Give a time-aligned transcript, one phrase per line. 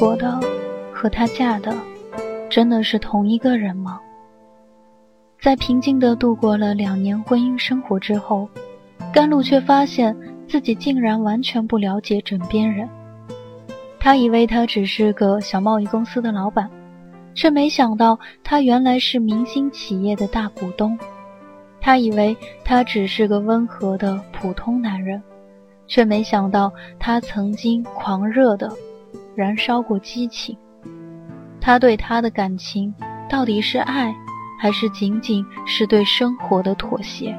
[0.00, 0.40] 爱过的
[0.94, 1.76] 和她嫁的，
[2.48, 4.00] 真的是同一个人吗？
[5.42, 8.48] 在平静地度过了两年婚姻生活之后，
[9.12, 10.16] 甘露却发现
[10.48, 12.88] 自己竟然完全不了解枕边人。
[13.98, 16.70] 他以为他只是个小贸易公司的老板，
[17.34, 20.98] 却没想到他原来是明星企业的大股东。
[21.78, 25.22] 他以为他只是个温和的普通男人，
[25.86, 28.72] 却没想到他曾经狂热的
[29.40, 30.54] 燃烧过激情。
[31.62, 32.94] 他对她的感情
[33.26, 34.14] 到底是爱，
[34.60, 37.34] 还是仅仅是对生活的妥协？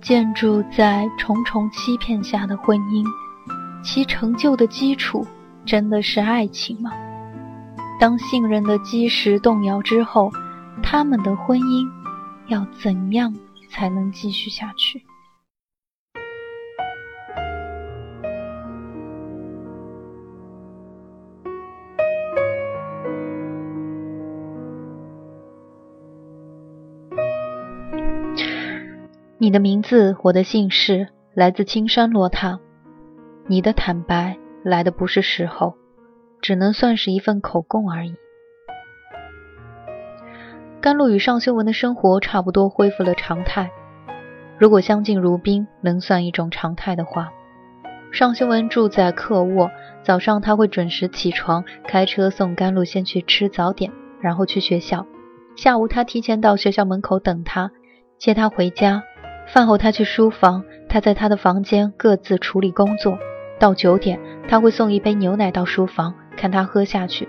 [0.00, 3.06] 建筑在重重欺骗下的婚姻。
[3.84, 5.24] 其成就的基础
[5.64, 6.90] 真的是爱情吗？
[8.00, 10.28] 当信任的基石动摇之后，
[10.82, 11.88] 他们的婚姻
[12.48, 13.32] 要怎样
[13.68, 15.04] 才能继续下去？
[29.42, 32.60] 你的名字，我的姓氏，来自青山落塔。
[33.48, 35.74] 你的坦白来的不是时候，
[36.40, 38.14] 只能算是一份口供而已。
[40.80, 43.72] 甘露与尚修文的生活差不多恢复了常态，
[44.58, 47.32] 如果相敬如宾能算一种常态的话。
[48.12, 49.72] 尚修文住在客卧，
[50.04, 53.90] 早上他会准时起床，开车送甘露先去吃早点，
[54.20, 55.04] 然后去学校。
[55.56, 57.72] 下午他提前到学校门口等他，
[58.18, 59.02] 接他回家。
[59.46, 63.18] 饭后他去书房，他在他的房间各自处理工作。
[63.58, 64.18] 到九点，
[64.48, 67.28] 他会送一杯牛奶到书房，看他喝下去，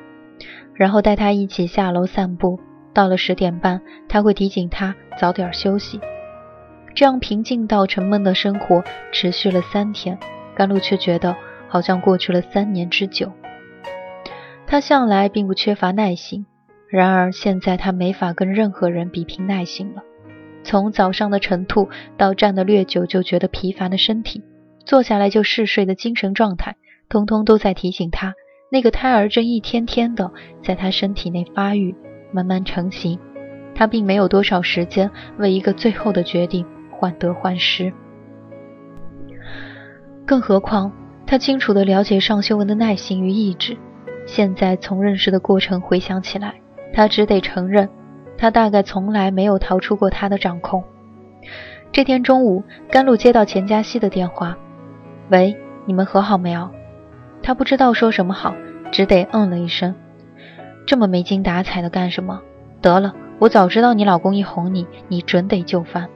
[0.74, 2.60] 然后带他一起下楼散步。
[2.94, 6.00] 到了十点半，他会提醒他早点休息。
[6.96, 10.18] 这样平静到沉闷的生活持续了三天，
[10.56, 11.36] 甘露却觉得
[11.68, 13.32] 好像过去了三年之久。
[14.68, 16.46] 他向来并不缺乏耐心，
[16.88, 20.04] 然而现在他没法跟任何人比拼耐心了。
[20.63, 24.44] 从早上的晨吐到站得略久就觉得疲乏的身体。
[24.85, 26.75] 坐下来就嗜睡的精神状态，
[27.07, 28.34] 通通都在提醒他，
[28.69, 30.31] 那个胎儿正一天天的
[30.62, 31.96] 在他身体内发育，
[32.31, 33.18] 慢慢成型。
[33.75, 37.91] 他并没有多少时间为一个最后的决定患得患失。
[40.25, 40.91] 更何况，
[41.25, 43.78] 他清楚地了解尚修文的耐心与意志。
[44.25, 46.56] 现在从认识的过程回想起来，
[46.94, 47.90] 他只得承认，
[48.38, 50.84] 他大概从来没有逃出过他的掌控。
[51.92, 54.58] 这天中午，甘露接到钱嘉熙的电话。
[55.30, 55.56] 喂，
[55.86, 56.70] 你们和好没有？
[57.42, 58.56] 他不知道说什么好，
[58.92, 59.94] 只得嗯了一声。
[60.86, 62.42] 这么没精打采的干什么？
[62.82, 66.10] 得了，我早知道你老公一哄你，你准得就范。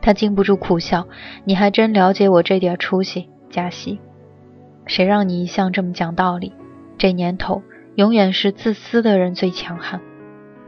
[0.00, 1.06] 他禁不住苦笑。
[1.44, 4.00] 你还真了解我这点出息，嘉熙。
[4.86, 6.54] 谁让你一向这么讲道理？
[6.96, 7.62] 这年头，
[7.94, 10.00] 永远是自私的人最强悍。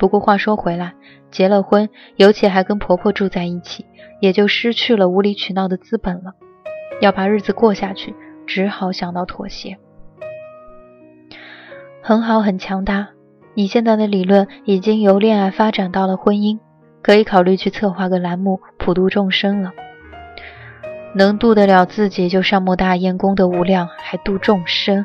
[0.00, 0.94] 不过话说回来，
[1.30, 3.84] 结了婚，尤其还跟婆婆住在一起，
[4.18, 6.32] 也就失去了无理取闹的资本了。
[7.02, 8.14] 要把日子过下去，
[8.46, 9.76] 只好想到妥协。
[12.00, 13.08] 很好，很强大。
[13.52, 16.58] 你现在的理论已经由恋爱发展到了婚姻，
[17.02, 19.70] 可以考虑去策划个栏目，普度众生了。
[21.14, 25.04] 能度得了自己就善莫大焉，功德无量，还度众生。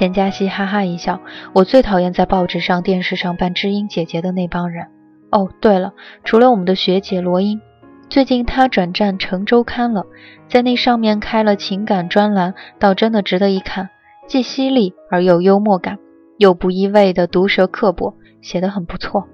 [0.00, 1.20] 钱嘉熙哈哈一笑
[1.52, 4.86] ：“我最讨厌在报纸上、电视上扮知音姐姐的那帮人。
[5.30, 5.92] 哦，对了，
[6.24, 7.60] 除了我们的学姐罗英。”
[8.08, 10.06] 最近她转战《成周刊》了，
[10.48, 13.90] 在那上面开了情感专栏，倒真的值得一看，
[14.26, 15.98] 既犀利而又幽默感，
[16.38, 19.28] 又不一味的毒舌刻薄，写得很不错。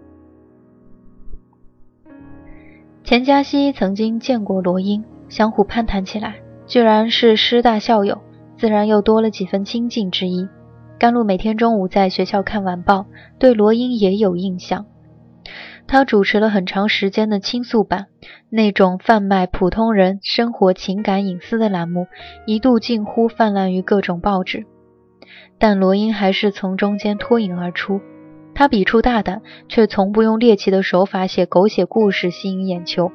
[3.04, 6.34] 钱嘉熙曾经见过罗英，相互攀谈起来，
[6.66, 8.21] 居然是师大校友，
[8.59, 10.48] 自然又多了几分亲近之意。
[10.98, 13.07] 甘露每天中午在学校看晚报，
[13.39, 14.87] 对罗英也有印象。
[15.87, 18.07] 他主持了很长时间的倾诉版，
[18.51, 22.07] 那种贩卖普通人生活、情感、隐私的栏目，
[22.47, 24.65] 一度近乎泛滥于各种报纸。
[25.59, 28.01] 但罗英还是从中间脱颖而出。
[28.54, 33.13] 他笔触大胆，却从不用猎奇的手法写狗血故事吸引眼球，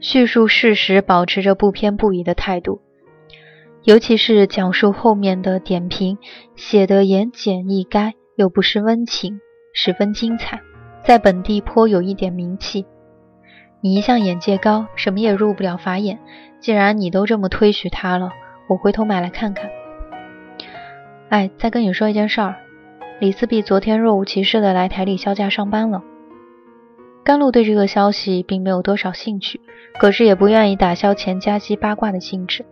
[0.00, 2.80] 叙述事实保持着不偏不倚的态度。
[3.82, 6.18] 尤其是讲述后面的点评，
[6.54, 9.40] 写得言简意赅，又不失温情，
[9.72, 10.60] 十分精彩。
[11.02, 12.84] 在本地颇有一点名气。
[13.80, 16.18] 你一向眼界高，什么也入不了法眼。
[16.60, 18.32] 既然你都这么推许他了，
[18.68, 19.70] 我回头买来看看。
[21.30, 22.56] 哎，再跟你说一件事儿，
[23.18, 26.02] 李四碧昨天若无其事的来台里销假上班了。
[27.24, 29.62] 甘露对这个消息并没有多少兴趣，
[29.98, 32.66] 可是也不愿意打消钱嘉熙八卦的兴致。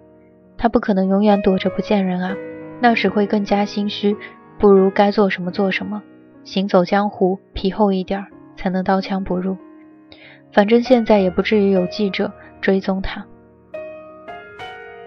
[0.58, 2.36] 他不可能永远躲着不见人啊，
[2.80, 4.16] 那时会更加心虚。
[4.58, 6.02] 不如该做什么做什么，
[6.42, 8.26] 行走江湖，皮厚一点
[8.56, 9.56] 才能刀枪不入。
[10.52, 13.24] 反正现在也不至于有记者追踪他。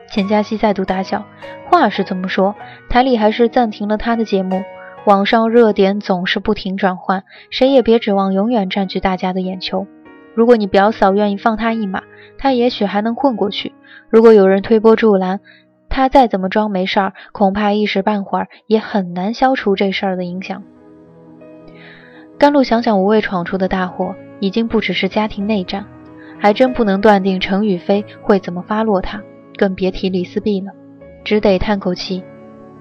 [0.07, 1.25] 钱嘉熙再度大笑，
[1.67, 2.55] 话是这么说，
[2.89, 4.63] 台里还是暂停了他的节目。
[5.05, 9.87] 网上热点总是不停转换，谁也别指望永远占据大家的眼球。
[10.35, 12.03] 如果你表嫂愿意放他一马，
[12.37, 13.71] 他也许还能混过去；
[14.11, 15.39] 如果有人推波助澜，
[15.89, 20.63] 他再怎么装没事儿，恐怕一时半会儿也很难消除这事儿的影响。
[22.37, 25.85] 甘露想想，无畏闯出的大祸已经不只是家庭内战，
[26.37, 29.21] 还真不能断定程宇飞会怎么发落他，
[29.57, 30.73] 更别提李思碧了，
[31.23, 32.23] 只得叹口气，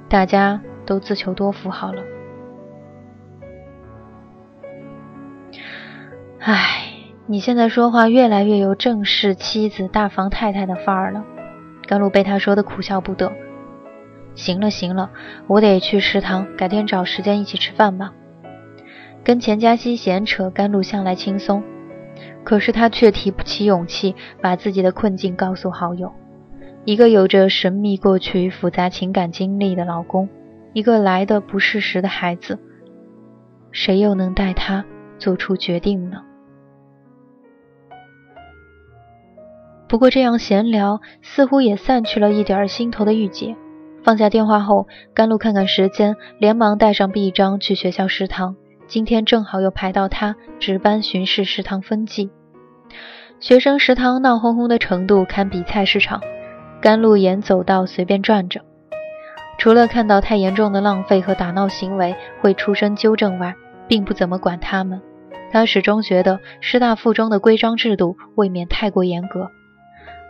[0.09, 2.03] 大家都自求多福好了。
[6.41, 6.85] 唉，
[7.31, 11.25] 你现在说话越来越有正式妻子、大房太太的范儿了。
[11.87, 13.33] 甘露被他说的苦笑不得。
[14.35, 15.13] 行了行了，
[15.47, 18.13] 我得去食堂，改天找时间一起吃饭吧。
[19.23, 21.63] 跟钱嘉熙闲扯，甘露向来轻松，
[22.43, 26.13] 可是他却提不起勇气把自己的困境告诉好友。
[26.85, 30.29] 一个有着神秘过去、复杂情感经历的老公，
[30.73, 32.59] 一个来的不适时的孩子，
[33.71, 34.85] 谁又能带他
[35.17, 36.23] 做出决定呢？
[39.91, 43.57] 不过这样闲聊似乎也散去了一点心头的郁结。
[44.05, 48.55] 放下电话后，甘露看看时间，连忙带上臂章去学校食堂。
[48.87, 52.31] 今天正好又排到他值班巡视食堂分季。
[53.41, 56.21] 学生食堂闹哄哄的程度堪比菜市场。
[56.81, 58.61] 甘露沿走道随便转着，
[59.59, 63.57] 除了看到太严重的浪费和打闹行为会出声纠正外，
[63.89, 65.03] 并不怎么管他们。
[65.51, 69.51] 他始终觉得师大附中的规章制度未免太过严格。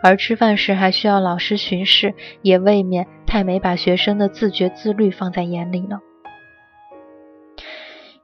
[0.03, 6.01] 而吃饭时还需要老师巡视，也未免太没把学生的自觉自律放在眼里了。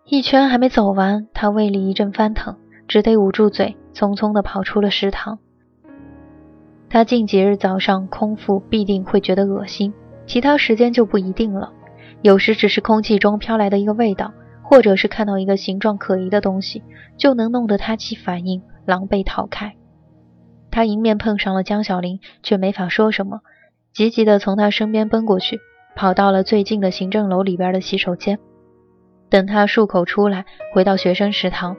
[0.05, 2.56] 一圈还没走完，他胃里一阵翻腾，
[2.87, 5.38] 只得捂住嘴，匆匆地跑出了食堂。
[6.88, 9.93] 他近几日早上空腹必定会觉得恶心，
[10.26, 11.73] 其他时间就不一定了。
[12.23, 14.32] 有时只是空气中飘来的一个味道，
[14.62, 16.82] 或者是看到一个形状可疑的东西，
[17.19, 19.75] 就能弄得他起反应，狼狈逃开。
[20.76, 23.40] 他迎面碰上了江小玲，却没法说什么，
[23.94, 25.58] 急急地从他身边奔过去，
[25.94, 28.38] 跑到了最近的行政楼里边的洗手间。
[29.31, 30.44] 等他漱口出来，
[30.75, 31.78] 回到学生食堂，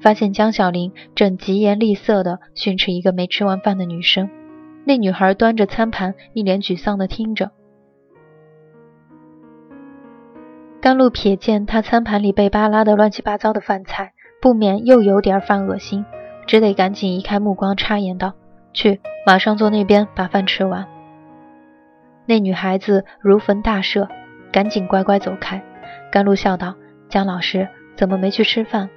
[0.00, 4.30] 发现江小玲正疾言厉色地训斥一个没吃完饭的女生。
[4.86, 7.50] 那女孩端着餐盘，一脸沮丧地听着。
[10.80, 16.06] 甘露瞥见他餐盘里被扒拉的乱七八糟的饭菜，不免又有点犯恶心。
[16.50, 18.34] 只得赶紧移开目光，插言道
[18.74, 20.84] ：“去，马上坐那边把饭吃完。”
[22.26, 24.08] 那女孩子如逢大赦，
[24.50, 25.62] 赶紧乖乖走开。
[26.10, 26.74] 甘露笑道
[27.08, 28.90] ：“姜老师怎么没去吃饭？”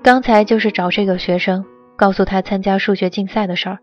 [0.00, 1.64] 刚才就是找这个学生，
[1.96, 3.78] 告诉他参加数学竞赛的事儿。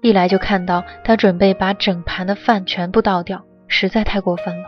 [0.00, 4.64] 一来就看到他准备把整盘的饭全部倒掉，实在太过分了。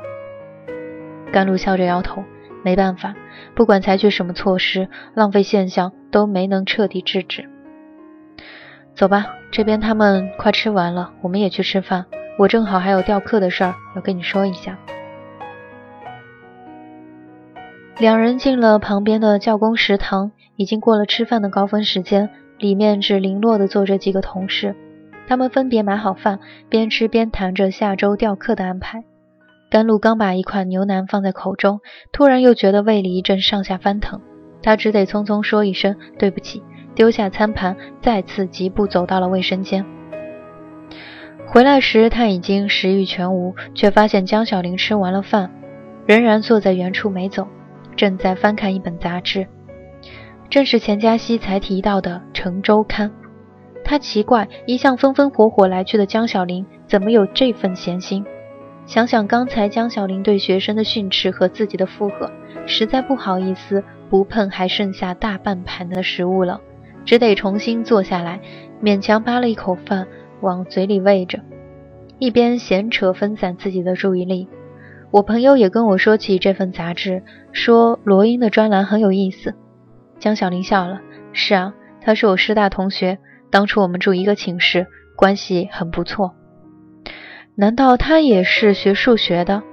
[1.33, 2.23] 甘露笑着摇头。
[2.65, 3.15] 没办法，
[3.55, 7.49] 不管采取什么措施，浪费现象都没能彻底制止。
[8.95, 12.07] 走吧，这边他们快吃完了，我们也去吃饭。
[12.39, 14.79] 我正好还有调课的事儿要跟你说一下。
[17.99, 24.77] 两人进了旁边的教工食堂，已经过了吃饭的高峰时间，里面只零落的坐着几个同事，
[25.27, 26.39] 他们分别买好饭，
[26.69, 29.03] 边吃边谈着下周调课的安排。
[29.71, 34.21] 甘露刚把一块牛腩放在口中，突然又觉得胃里一阵上下翻腾，
[34.63, 36.63] 他只得匆匆说一声对不起，
[36.95, 39.85] 丢下餐盘，再次疾步走到了卫生间。
[41.47, 45.51] 回来时他已经食欲全无，却发现江小玲吃完了饭，
[46.07, 47.47] 仍然坐在原处没走，
[47.95, 49.47] 正在翻看一本杂志，
[50.49, 53.11] 正是钱嘉熙才提到的《城周刊》。
[53.85, 58.25] 他奇怪，一向风风火火来去的江小玲，怎么有这份闲心？
[58.89, 62.33] 想想刚才江小林对学生的训斥和自己的附和，
[62.67, 66.59] 实在不好意思不碰还剩下大半盘的食物了，
[67.05, 68.41] 只得重新坐下来，
[68.83, 70.09] 勉强扒了一口饭
[70.41, 71.39] 往嘴里喂着，
[72.19, 74.49] 一边闲扯分散自己的注意力。
[75.11, 79.55] 我朋友也跟我说起这份杂志，说罗英的专栏很有意思。
[80.19, 81.03] 江小林笑了，
[81.35, 83.19] 是啊，他是我师大同学，
[83.51, 86.35] 当初我们住一个寝室，关系很不错。
[87.61, 89.65] 难道他也是学数学的？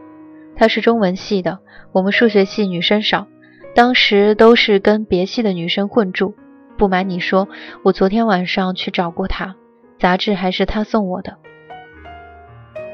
[0.56, 1.60] 他是中文系的。
[1.92, 3.28] 我们数学系女生少，
[3.76, 6.34] 当时都是跟别系的女生混住。
[6.80, 7.48] 不瞒你说，
[7.84, 9.56] 我昨天晚上去找过他，
[10.00, 11.38] 杂志还是他送我的。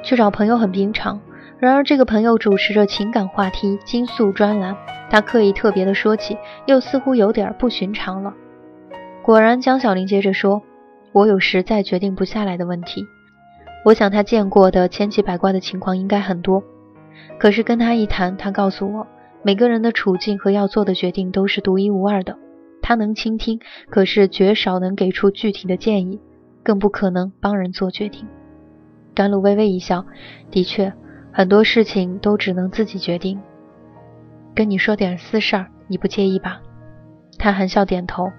[0.04, 1.22] 去找朋友很平常。
[1.58, 4.76] 然而，这个朋友主持着情感话题倾诉专栏，
[5.10, 8.34] 他刻意特别的说起，又似乎有点不寻常了。
[9.24, 10.62] 果然，江小玲接着说
[11.14, 13.06] ：“我有实在决定不下来的问题。
[13.84, 16.64] 我想他见过的千奇百怪的情况应该很多，
[17.40, 19.08] 可是跟他一谈，他告诉我，
[19.42, 22.38] 每个人的处境和要做的决定都是独一无二的。
[22.84, 23.60] 他能倾听，
[23.90, 26.20] 可是绝少能给出具体的建议，
[26.64, 28.28] 更不可能帮人做决定。”
[29.16, 30.06] 甘露微微一笑，
[30.52, 30.94] 的确。
[31.34, 33.40] 很多事情都只能自己决定。
[34.54, 36.60] 跟你说点私事儿，你不介意吧？
[37.38, 38.32] 他含笑点头。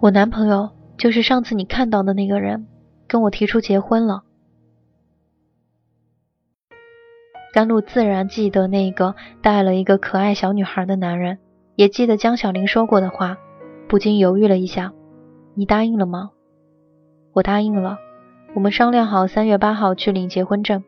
[0.00, 2.66] 我男朋友就是上次你看到的那个人，
[3.12, 4.22] 跟我提出结婚了。
[7.52, 11.36] 甘露自然记得那个带了一个可爱小女孩的男人，
[11.76, 13.36] 也记得江小玲说过的话，
[13.86, 14.94] 不禁犹豫了一下
[15.52, 16.30] ：“你答应了吗？”
[17.34, 17.98] 我答应了。
[18.54, 20.82] 我们商量好三月八号去领结婚证。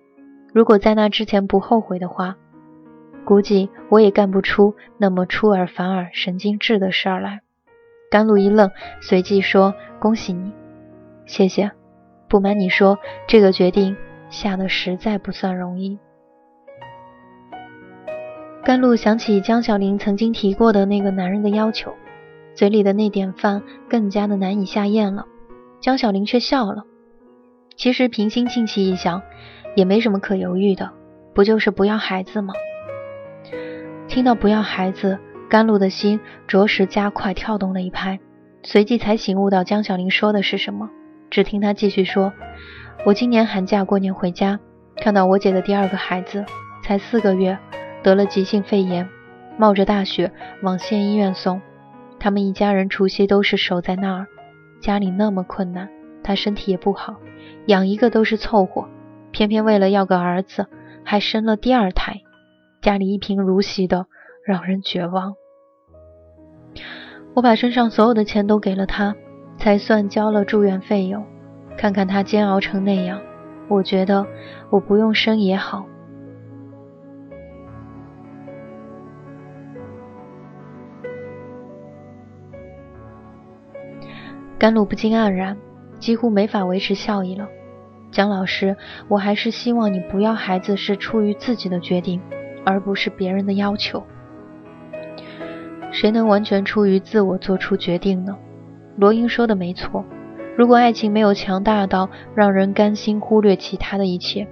[0.54, 2.38] 如果在那之前不后悔的话，
[3.26, 7.42] 估计我也干不出那么出尔反尔、神经质的事儿来。
[8.10, 8.70] 甘露一愣，
[9.02, 10.54] 随即说：“恭喜你，
[11.26, 11.70] 谢谢。
[12.28, 13.96] 不瞒你说，这个决定
[14.30, 15.98] 下的实在不算容易。”
[18.64, 21.94] 甘露想起江小玲曾经提过的那个男人的要求，
[22.54, 25.26] 嘴里的那点饭更加的难以下咽了。
[25.80, 26.84] 江小玲却笑了。
[27.76, 29.22] 其实平心静气一想。
[29.76, 30.92] 也没什么可犹豫的，
[31.34, 32.54] 不就是不要孩子吗？
[34.06, 35.18] 听到不要孩子，
[35.50, 38.20] 甘露的心着实加快跳动了一拍，
[38.62, 40.90] 随即才醒悟到江小玲说的是什么。
[41.34, 42.32] 只听他继续说
[43.04, 44.60] ：“我今年寒假过年回家，
[44.94, 46.46] 看到我姐的第二个孩子，
[46.84, 47.58] 才四个月，
[48.04, 49.08] 得了急性肺炎，
[49.58, 50.30] 冒着大雪
[50.62, 51.60] 往县医院送。
[52.20, 54.28] 他们一家人除夕都是守在那儿，
[54.78, 55.88] 家里那么困难，
[56.22, 57.16] 他身体也不好，
[57.66, 58.88] 养一个都是凑合。”
[59.32, 60.68] 偏偏为了要个儿子，
[61.02, 62.20] 还生了第二胎，
[62.80, 64.06] 家里一贫如洗的，
[64.46, 65.34] 让人绝望。
[67.34, 69.16] 我把身上所有的钱都给了他，
[69.64, 71.24] 才算交了住院费用。
[71.74, 73.18] 看看他煎熬成那样，
[73.66, 74.26] 我觉得
[74.68, 75.86] 我不用生也好。
[84.58, 85.56] 甘露不禁黯然，
[85.98, 87.48] 几乎没法维持笑意了。
[88.10, 88.76] 蒋老师，
[89.08, 92.20] 我还是希望你不要孩子是出于自己的决定，
[92.66, 94.04] 而不是别人的要求。
[95.90, 98.36] 谁能完全出于自我做出决定呢？
[98.96, 100.04] 罗英说的没错，
[100.56, 104.46] 如果爱情没有强大到让人甘心忽略其他的一切，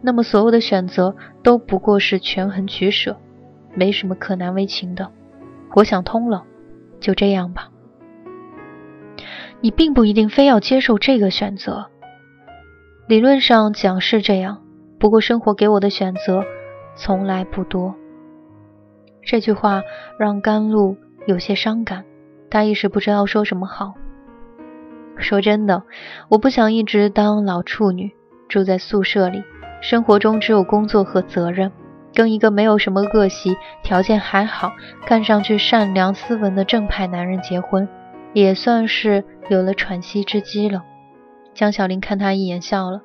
[0.00, 3.16] 那么所有的选择都不过是权衡取舍，
[3.74, 5.10] 没什么可难为情的。
[5.74, 6.44] 我想通了，
[7.00, 7.70] 就这样吧。
[9.60, 11.86] 你并不一定非要接受这个选择。
[13.06, 14.62] 理论上讲是这样，
[14.98, 16.42] 不过生活给我的选择
[16.96, 17.94] 从来不多。
[19.22, 19.82] 这句话
[20.18, 20.96] 让甘露
[21.26, 22.04] 有些伤感，
[22.54, 23.94] 他一时不知道说什么好。
[25.16, 25.82] 说真的，
[26.28, 28.12] 我不想一直当老处女，
[28.48, 29.42] 住在宿舍里，
[29.80, 31.72] 生活中只有工作和责任，
[32.14, 34.70] 跟一个没有什么恶习、条件还好、
[35.04, 37.88] 看上去善良斯文的正派男人结婚，
[38.32, 40.84] 也算是有了喘息之机了。
[41.54, 43.00] 江小玲看他一眼，笑了。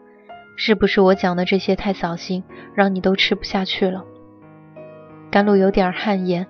[0.58, 2.44] 是不是我讲的这些太扫兴，
[2.75, 4.03] 让你都吃不下去了？
[5.32, 6.46] 甘露有点汗颜，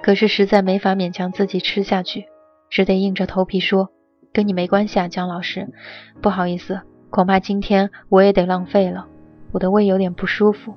[0.00, 2.26] 可是实在没法勉强自己吃下去，
[2.74, 3.90] 只得硬着头皮说
[4.34, 5.72] ：“跟你没关系啊，江老师。
[6.20, 9.06] 不好意思，恐怕今天我也得浪费了，
[9.52, 10.74] 我的胃有点不舒服。”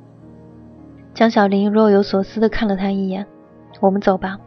[1.16, 3.25] 江小玲若有所思地看了他一眼
[3.82, 4.38] ：“我们走吧。”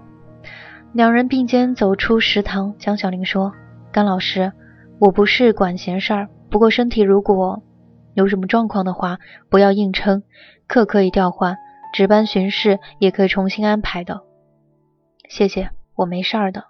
[0.94, 2.76] 两人并肩走出食堂。
[2.78, 3.52] 江小玲说
[3.90, 4.52] ：“甘老师。”
[5.00, 7.64] 我不是管闲事儿，不过身体如果
[8.14, 10.22] 有什么状况的话，不要硬撑，
[10.68, 11.56] 课可以调换，
[11.92, 14.20] 值班巡视也可以重新安排的。
[15.28, 16.66] 谢谢，我没事儿的。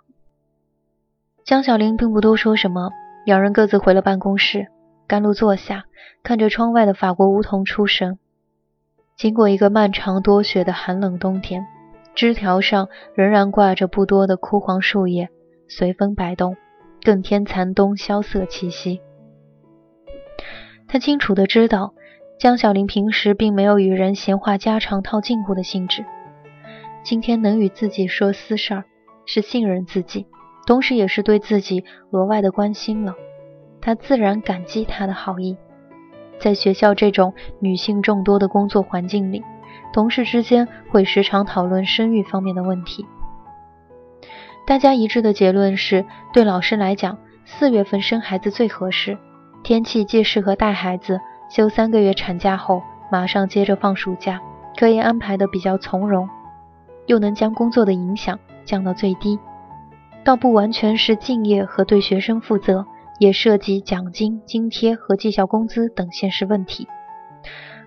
[1.44, 2.90] 江小玲并不多说什么，
[3.24, 4.68] 两人各自回了办公室。
[5.06, 5.84] 甘露坐下，
[6.22, 8.18] 看着窗外的法国梧桐出神。
[9.16, 11.66] 经过一个漫长多雪的寒冷冬天，
[12.14, 15.28] 枝条上仍然挂着不多的枯黄树叶，
[15.68, 16.56] 随风摆动。
[17.02, 19.00] 更添残冬萧瑟气息。
[20.86, 21.94] 他清楚的知道，
[22.38, 26.04] 江小玲平时并没有与人闲话家常、套近乎的性质。
[27.02, 28.84] 今天能与自己说私事儿，
[29.24, 30.26] 是信任自己，
[30.70, 33.16] 同时也是对自己额外的关心了。
[33.80, 35.56] 他自然感激他的好意。
[36.38, 39.42] 在学校这种女性众多的工作环境里，
[39.92, 43.04] 同事之间会时常讨论生育方面的问题。
[44.64, 49.18] 大家一致的结论是，对老师来讲，四月份生孩子最合适，
[49.64, 54.40] 天气既适合带孩子，休三个月产假后，马上接着放暑假，
[54.78, 56.30] 可以安排的比较从容，
[57.06, 59.36] 又能将工作的影响降到最低。
[60.24, 62.86] 倒不完全是敬业和对学生负责，
[63.18, 66.86] 也涉及奖金、津贴和绩效工资等现实问题。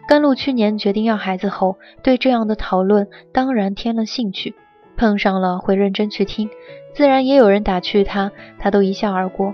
[0.08, 4.56] 甘露去年决定要孩子后，对这样的讨论当然添了兴趣，
[4.98, 6.50] 碰上了会认真去听，
[6.94, 9.54] 自然也有人打趣他，他都一笑而过。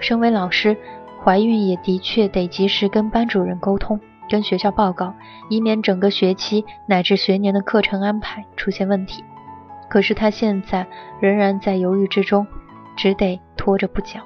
[0.00, 0.76] 身为老师，
[1.24, 5.14] 怀孕也的确得及时跟班主任沟通，跟学校报告，
[5.48, 9.24] 以免整个学期乃至学年的课程安排出现问题。
[9.88, 10.86] 可是他现在
[11.20, 12.46] 仍然在犹豫之中，
[12.96, 14.22] 只得拖着不讲。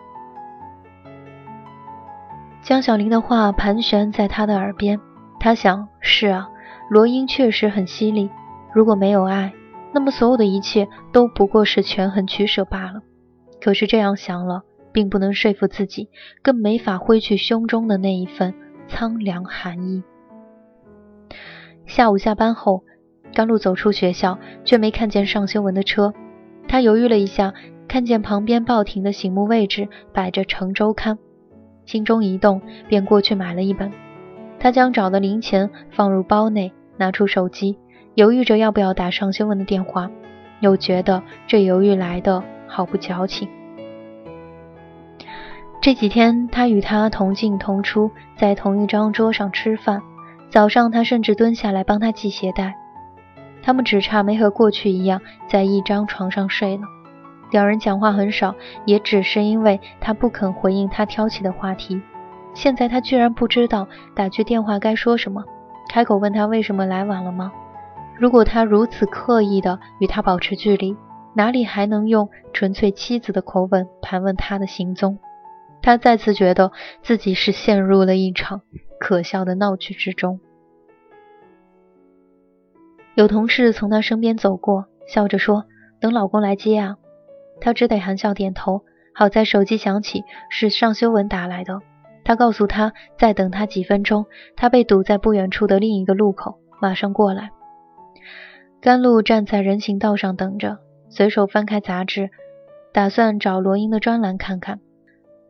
[2.62, 5.00] 江小玲的话盘旋在他的耳边，
[5.38, 6.48] 他想：是啊，
[6.88, 8.30] 罗英确实很犀利。
[8.72, 9.52] 如果没有爱，
[9.92, 13.00] 那么所有的一切都不过是权衡取舍罢了。
[13.60, 14.62] 可是这样想了，
[14.92, 16.08] 并不能说服自己，
[16.42, 18.54] 更没法挥去胸中的那一份
[18.88, 20.02] 苍凉寒意。
[21.86, 22.84] 下午下班后。
[23.40, 26.12] 甘露走出学校，却没看见尚修文的车。
[26.68, 27.54] 他犹豫了一下，
[27.88, 31.16] 看见旁边报亭的醒目位置摆着《成周刊》，
[31.86, 33.90] 心中一动，便过去买了一本。
[34.58, 37.78] 他将找的零钱放入包内，拿出手机，
[38.14, 40.10] 犹豫着要不要打尚修文的电话，
[40.60, 43.48] 又觉得这犹豫来的好不矫情。
[45.80, 50.02] 这几天，他与他同进同出，在同一张桌上吃饭。
[50.50, 52.74] 早上，他甚至蹲下来帮他系鞋带。
[53.62, 56.82] 他们只差没和过去一样在一张床上睡了。
[57.50, 62.00] 两人讲话很少，也只是因为他不肯回应他挑起的话题。
[62.54, 65.44] 现在他居然不知道打去电话该说什么，
[65.88, 67.52] 开口问他为什么来晚了吗？
[68.16, 70.96] 如果他如此刻意的与他保持距离，
[71.34, 75.18] 哪里还能用纯粹妻子的口吻盘问他的行踪？
[75.82, 76.70] 他再次觉得
[77.02, 78.60] 自己是陷入了一场
[78.98, 80.38] 可笑的闹剧之中。
[83.20, 85.66] 有同事从他身边走过，笑着说
[86.00, 86.96] ：“等老公来接啊。”
[87.60, 88.80] 他只得含笑点头。
[89.14, 91.82] 好在手机响起，是尚修文打来的。
[92.24, 94.24] 他告诉他再等他几分钟，
[94.56, 97.50] 他被堵在不远处的另一个路口，马上过来。
[98.80, 100.78] 甘露站在人行道上等着，
[101.10, 102.30] 随手翻开杂志，
[102.90, 104.80] 打算找罗英的专栏看看。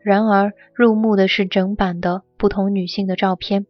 [0.03, 3.67] 然而入目的是整版的不同女性的照片，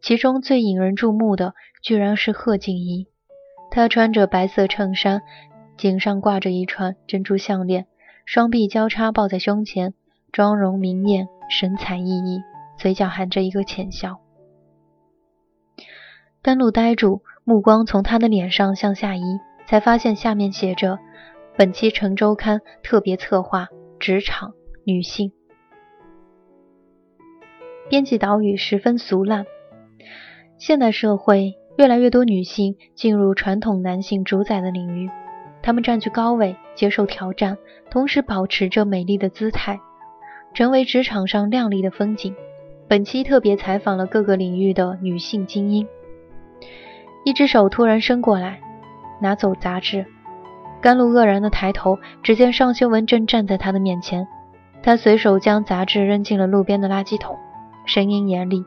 [0.00, 3.08] 其中最引人注目的居然是贺静怡。
[3.74, 5.22] 她穿着白色衬衫，
[5.78, 7.86] 颈上挂着一串珍珠项链，
[8.26, 9.94] 双臂交叉抱在胸前，
[10.30, 12.42] 妆容明艳，神采奕奕，
[12.76, 14.20] 嘴角含着一个浅笑。
[16.42, 19.22] 甘露呆住，目光从她的脸上向下移，
[19.64, 20.98] 才发现下面写着
[21.56, 24.52] ：“本期《成周刊》特别策划，职场
[24.84, 25.32] 女性。”
[27.88, 29.46] 编辑导语十分俗烂，
[30.58, 31.54] 现代社会。
[31.76, 35.10] 越来越多女性进入传统男性主宰的领域，
[35.62, 37.56] 她们占据高位，接受挑战，
[37.90, 39.80] 同时保持着美丽的姿态，
[40.54, 42.34] 成为职场上亮丽的风景。
[42.88, 45.86] 本期特别采访了各个领域的女性精英。
[47.24, 48.60] 一只手突然伸过来，
[49.20, 50.04] 拿走杂志。
[50.82, 54.26] 甘露愕然地抬头，只见尚修文正站在他的面前。
[54.82, 57.38] 他随手将杂志扔进了路边的垃圾桶，
[57.86, 58.64] 声音严厉。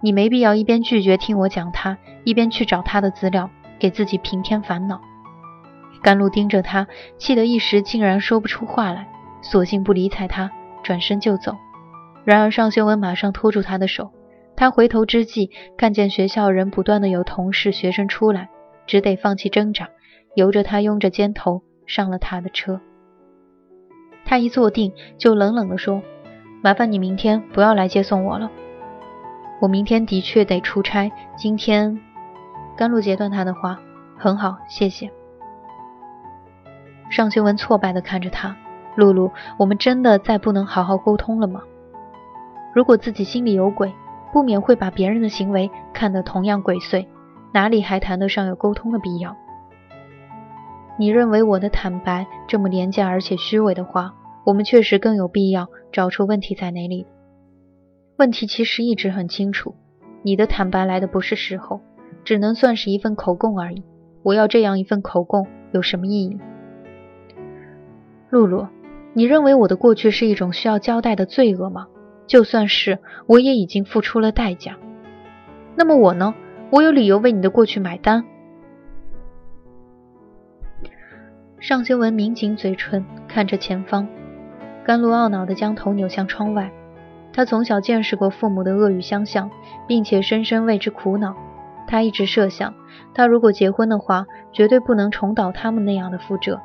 [0.00, 5.00] 你没必要一边拒绝听我讲他，一边去找他的资料，给自己平添烦恼。
[6.02, 9.08] 甘露盯着他，气得一时竟然说不出话来，
[9.40, 10.50] 索性不理睬他，
[10.82, 11.56] 转身就走。
[12.24, 14.10] 然而尚修文马上拖住他的手，
[14.56, 18.48] 他回头之际，看见学校人不断的有同事、学生出来，
[18.86, 19.88] 只得放弃挣扎，
[20.34, 22.80] 由着他拥着肩头上了他的车。
[24.24, 26.02] 他一坐定，就冷冷地说
[26.62, 28.50] ：“麻烦你明天不要来接送我了。”
[29.60, 31.10] 我明天的确得出差。
[31.36, 32.00] 今天，
[32.82, 33.78] 甘露截断他的话
[34.18, 35.08] ：“很好，谢谢。”
[37.10, 38.56] 尚修文挫败地看着他
[38.98, 41.62] ：“露露，我们真的再不能好好沟通了吗？
[42.74, 43.94] 如果自己心里有鬼，
[44.32, 47.06] 不免会把别人的行为看得同样鬼祟，
[47.52, 49.36] 哪里还谈得上有沟通的必要？
[50.98, 54.12] 你认为我的坦白这么廉价而且虚伪的话，
[54.44, 57.06] 我们确实更有必要找出问题在哪里。”
[58.18, 59.76] 问题其实一直很清楚，
[60.24, 61.80] 你的坦白来的不是时候，
[62.24, 63.82] 只能算是一份口供而已。
[64.22, 66.38] 我要这样一份口供有什么意义？
[68.30, 68.68] 露露，
[69.14, 71.88] 你认为我的过去是一种需要交代的罪恶吗？
[72.26, 74.76] 就算是，我也已经付出了代价。
[75.76, 76.34] 那么我呢？
[76.70, 78.24] 我有理由为你的过去买单。
[81.58, 84.08] 尚修文抿紧嘴唇，看着前方。
[84.84, 86.72] 甘露懊恼地将头扭向窗外。
[87.32, 89.50] 他从小见识过父母的恶语相向，
[89.86, 91.36] 并且深深为之苦恼。
[91.92, 92.72] 他一直设想，
[93.12, 96.58] 他如果结婚的话，绝对不能重蹈他们那样的覆辙。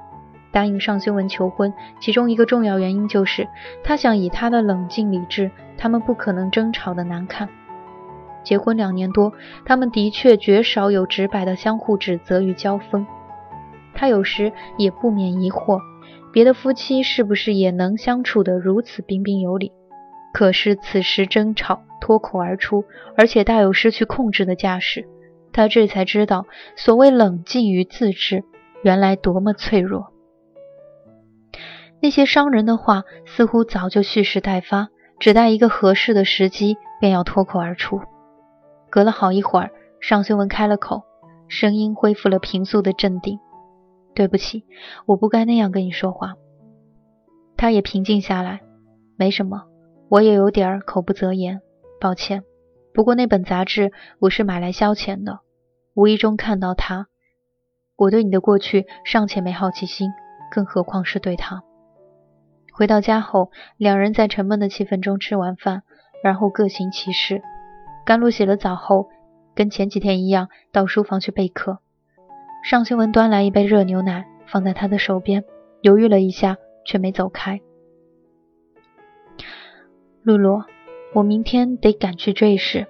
[0.54, 3.46] 答应尚修文求婚，其中一个重要原因就是
[3.84, 7.50] 他想以他的冷静理智，他们不可能争吵的难看。
[8.42, 9.34] 结婚两年多，
[9.66, 13.06] 他们的确绝少有直白的相互指责与交锋。
[13.94, 15.82] 他有时也不免疑惑，
[16.32, 19.74] 别的夫妻是不是也能相处得如此彬彬有礼？
[20.34, 22.86] 可是此时争吵脱口而出，
[23.18, 25.06] 而且大有失去控制的架势。
[25.58, 28.43] 他这才知道，所谓冷静与自制，
[28.84, 30.13] 原来多么脆弱。
[32.00, 34.89] 那些伤人的话，似乎早就蓄势待发，
[35.20, 38.00] 只待一个合适的时机，便要脱口而出。
[38.91, 41.02] 隔了好一会儿，尚修文开了口，
[41.48, 43.39] 声音恢复了平素的镇定。
[44.13, 44.63] 对不起，
[45.08, 46.36] 我不该那样跟你说话。
[47.58, 48.62] 他也平静下来，
[49.17, 49.63] 没什么，
[50.08, 51.62] 我也有点口不择言，
[52.00, 52.43] 抱歉。
[52.93, 55.39] 不过那本杂志我是买来消遣的，
[55.97, 57.07] 无意中看到他。
[57.95, 60.12] 我对你的过去尚且没好奇心，
[60.51, 61.63] 更何况是对他。
[62.71, 65.81] 回到家后，两人在沉闷的气氛中吃完饭，
[66.23, 67.41] 然后各行其事。
[68.05, 69.10] 甘露洗了澡后，
[69.55, 71.79] 跟前几天一样到书房去备课。
[72.63, 75.43] 尚修文端来一杯热牛奶，放在他的手边，
[75.81, 77.60] 犹豫了一下，却没走开。
[80.21, 80.62] 露露，
[81.15, 82.86] 我明天得赶去追事，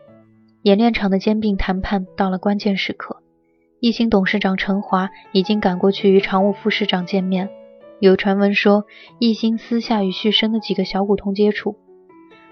[0.63, 3.21] 演练场的兼并谈判到了关键时刻。
[3.79, 7.49] 一兴董事长陈华已经赶过去与常务副市长见面。
[7.99, 8.85] 有传闻说，
[9.19, 11.77] 一兴私下与旭升的几个小股东接触，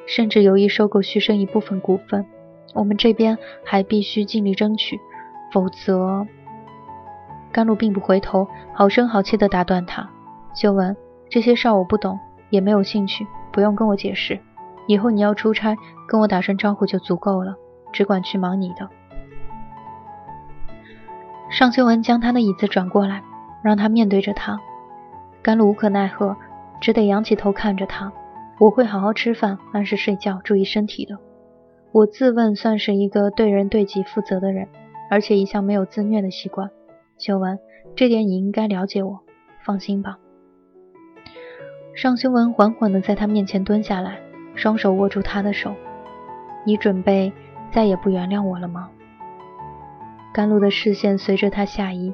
[0.08, 2.26] 甚至有意收购旭升一部分股份。
[2.74, 5.00] 我们这边还必须尽力争取，
[5.52, 6.28] 否则……
[7.52, 10.10] 甘露并不回头，好声好气地打断他
[10.54, 10.96] ：“修文，
[11.30, 14.40] 这些事儿我不懂，也没有兴趣，不用跟我解释。
[14.88, 15.76] 以后你要出差，
[16.08, 17.56] 跟我打声招呼就足够了，
[17.96, 18.90] 只管去忙你的。”
[21.50, 23.24] 尚修文将他的椅子转过来，
[23.64, 24.60] 让他面对着他。
[25.42, 26.36] 甘露无可奈何，
[26.82, 28.12] 只得仰起头看着他
[28.60, 31.18] ：“我会好好吃饭，按时睡觉，注意身体的。
[31.94, 34.68] 我自问算是一个对人对己负责的人，
[35.10, 36.70] 而且一向没有自虐的习惯。”
[37.18, 37.58] 修文，
[37.96, 39.22] 这点你应该了解我，
[39.64, 40.18] 放心吧。
[41.94, 44.20] 尚修文缓缓地在他面前蹲下来，
[44.56, 45.74] 双手握住他的手。
[46.66, 47.32] 你准备
[47.76, 48.90] 再也不原谅我了吗？
[50.34, 52.14] 甘露的视线随着他下移，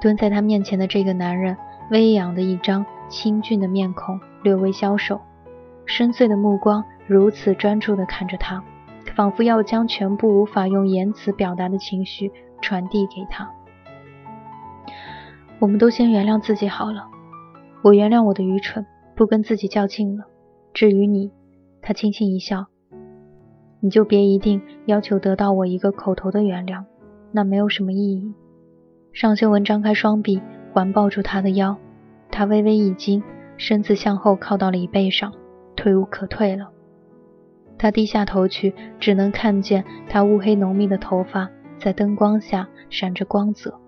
[0.00, 1.56] 蹲在他面前的这个男人，
[1.92, 5.20] 微扬的一张清俊的面孔，略微消瘦，
[5.84, 8.64] 深邃的目光如此专注地看着他，
[9.14, 13.48] 仿佛要将全部无法用言辞表达的情绪传递给他。
[15.60, 17.06] 我们都先原谅自己好了。
[17.82, 20.24] 我原谅我的愚蠢，不跟自己较劲了。
[20.74, 21.30] 至于你，
[21.80, 22.66] 他轻轻一笑，
[23.80, 26.84] 你就别一定要求得到我一个口头的原谅，
[27.32, 28.34] 那没有什么意义。
[29.12, 30.40] 尚修文张开双臂，
[30.72, 31.76] 环抱住他的腰，
[32.30, 33.22] 他微微一惊，
[33.56, 35.32] 身子向后靠到了椅背上，
[35.74, 36.68] 退无可退了。
[37.78, 43.78] 他低下头去，只能看见他乌黑浓密的头发在灯光下闪着光泽。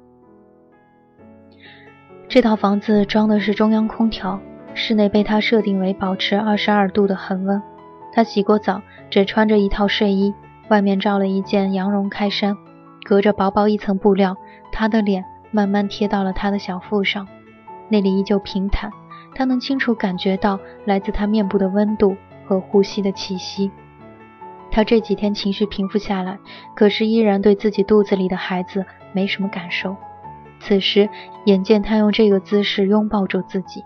[2.28, 4.38] 这套房子装的是中央空调，
[4.74, 7.62] 室内被他设定为保持二十二度的恒温。
[8.12, 10.34] 他洗过澡，只穿着一套睡衣，
[10.68, 12.56] 外面罩了一件羊绒开衫，
[13.04, 14.36] 隔着薄薄一层布料，
[14.72, 17.26] 他的脸慢慢贴到了他的小腹上，
[17.88, 18.90] 那里依旧平坦，
[19.34, 22.16] 他能清楚感觉到来自他面部的温度
[22.46, 23.70] 和呼吸的气息。
[24.70, 26.38] 他这几天情绪平复下来，
[26.74, 29.96] 可是依然对自己肚子里的孩子没什么感受。
[30.60, 31.08] 此时，
[31.46, 33.84] 眼见他用这个姿势拥抱住自己，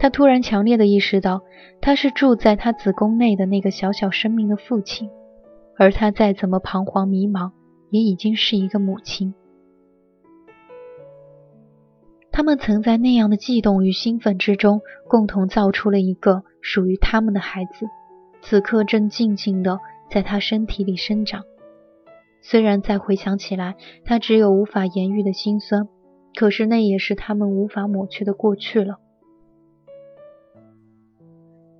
[0.00, 1.42] 他突然强烈的意识到，
[1.82, 5.10] 他是住在他子宫内的那个小小生命的父亲，
[5.76, 7.52] 而他再怎么彷徨迷茫，
[7.90, 9.34] 也已经是一个母亲。
[12.32, 17.86] 他们曾在那样的悸动与兴奋之中，共同造出了一个属于他们的孩子，
[18.40, 21.42] 此刻正静静的在他身体里生长。
[22.40, 25.88] 虽然再回想起来，他只有无法言喻的心酸，
[26.34, 28.96] 可是那也是他们无法抹去的过去了。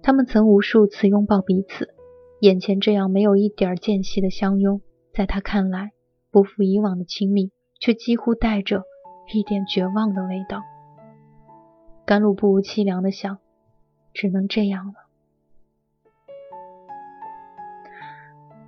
[0.03, 1.95] 他们曾无数次拥抱彼此，
[2.41, 4.81] 眼前这样没有一点间隙的相拥，
[5.13, 5.93] 在他看来
[6.31, 8.83] 不复以往的亲密，却几乎带着
[9.33, 10.63] 一点绝望的味道。
[12.05, 13.39] 甘露不无凄凉的想，
[14.13, 14.95] 只能这样了。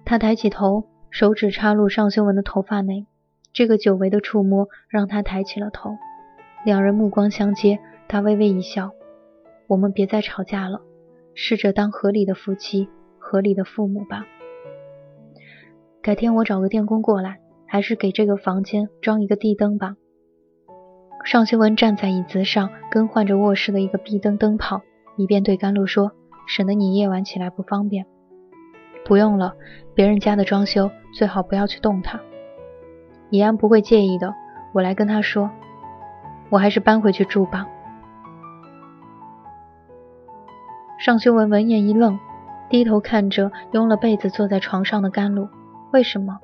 [0.04, 0.84] 他抬起头。
[1.14, 3.06] 手指插入尚修文的头发内，
[3.52, 5.90] 这个久违的触摸让他抬起了头。
[6.64, 8.92] 两人目光相接，他微微一笑
[9.68, 10.80] ：“我们别再吵架了。
[11.34, 14.26] 试着当合理的夫妻、合理的父母吧。
[16.02, 19.96] 改天我找个电工过来，还是给这个房间装一个地灯吧。
[21.24, 24.82] 尚修文站在椅子上，更换着卧室的一个壁灯灯泡，
[25.16, 26.10] 一边对甘露说
[26.48, 28.06] ：“省得你夜晚起来不方便。
[29.06, 29.54] ”“不用了，
[29.94, 32.20] 别人家的装修最好不要去动它。
[33.30, 34.34] ”“怡安不会介意的，
[34.74, 35.50] 我来跟他说。
[36.50, 37.68] ”“我还是搬回去住吧。”
[41.04, 42.16] 尚修文闻言一愣，
[42.70, 45.48] 低头看着拥了被子坐在床上的甘露。
[45.92, 46.38] 为什么？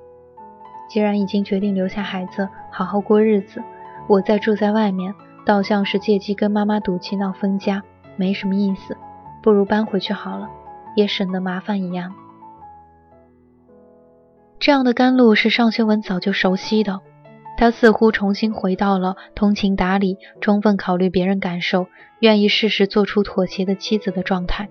[0.89, 3.63] 既然已经决定留下孩子，好好过日子，
[4.09, 5.15] 我再住在外面，
[5.47, 7.85] 倒像是借机跟妈妈赌气闹分家，
[8.17, 8.97] 没什么意思。
[9.45, 10.51] 不如搬回去好了，
[10.97, 12.13] 也省得麻烦一样。
[14.59, 16.99] 这样的甘露是尚修文早就熟悉的，
[17.59, 21.89] 他似乎重新回到了通情达理、充分考虑别人感受、
[22.21, 24.69] 愿意适时做出妥协的妻子的状态。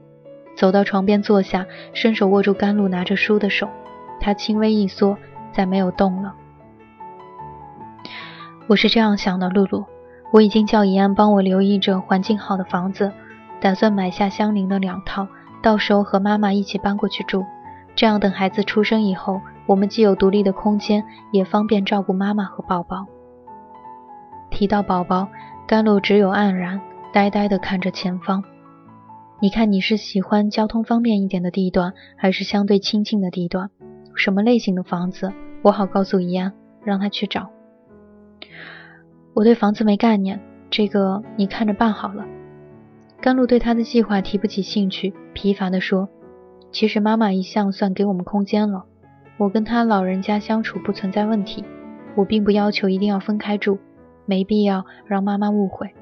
[0.55, 3.67] 走到床边坐下，伸手握住甘露拿着书的手。
[4.21, 5.17] 他轻微一缩，
[5.51, 6.33] 再没有动了。
[8.67, 9.83] 我是这样想的，露露，
[10.31, 13.11] 我已经叫怡安帮我留意着环境好的房子，
[13.59, 15.27] 打算买下相邻的两套，
[15.61, 17.43] 到时候和妈妈一起搬过去住。
[17.97, 23.05] 这样等孩子出生以后，我们既有独立的空间，也方便照顾妈妈和宝宝。
[24.49, 25.27] 提到宝宝，
[25.67, 26.81] 甘露只有黯然，
[27.13, 28.43] 呆呆地看着前方。
[29.39, 33.69] 你看，你是喜欢交通方便一点的地段，还是相对清静的地段？
[34.15, 36.53] 什么类型的房子，我好告诉怡安，
[36.83, 37.49] 让他去找。
[39.35, 40.39] 我对房子没概念，
[40.71, 42.25] 这个你看着办好了。
[43.21, 46.09] 甘露对他的计划提不起兴趣，疲乏地说
[46.73, 48.85] ：“其实妈妈一向算给我们空间了，
[49.37, 51.63] 我跟他老人家相处不存在问题，
[52.15, 53.77] 我并不要求一定要分开住，
[54.25, 55.93] 没必要让妈妈误会。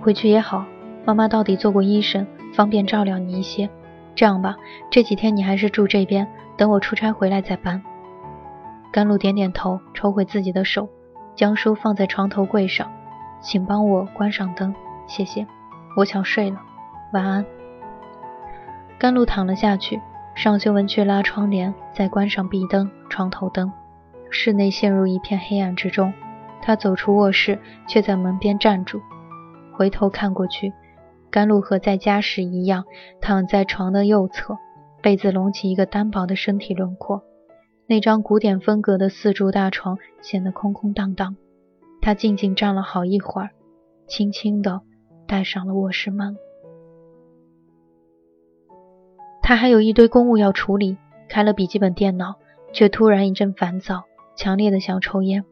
[0.00, 0.66] 回去也好，
[1.04, 3.68] 妈妈到底做过医生，方便照料你一些。”
[4.14, 4.56] 这样吧，
[4.90, 7.82] 这几天你还是住这边，等我出差回来再搬。
[8.92, 10.88] 甘露点点头，抽回自己的手，
[11.34, 12.90] 将书放在床头柜上。
[13.40, 14.74] 请帮我关上灯，
[15.06, 15.46] 谢谢。
[15.96, 16.60] 我想睡了，
[17.14, 17.46] 晚安。
[18.98, 19.98] 甘露躺了下去，
[20.42, 23.70] 尚修文去拉窗帘，再关上壁灯、床头灯。
[24.30, 26.14] 室内陷入一片黑暗之中。
[26.62, 29.02] 他走出卧室，却在门边站住，
[29.74, 30.72] 回头看过去。
[31.30, 32.86] 甘露和在家时一样，
[33.20, 34.56] 躺在床的右侧，
[35.02, 37.22] 被子隆起一个单薄的身体轮廓。
[37.86, 41.36] 那张古典风格的四柱大床显得空空荡荡。
[42.00, 43.50] 他静静站了好一会儿，
[44.08, 44.80] 轻轻地
[45.28, 46.34] 带上了卧室门。
[49.42, 50.96] 他还有一堆公务要处理，
[51.28, 52.36] 开了笔记本电脑，
[52.72, 54.04] 却突然一阵烦躁，
[54.36, 55.44] 强烈的想抽烟。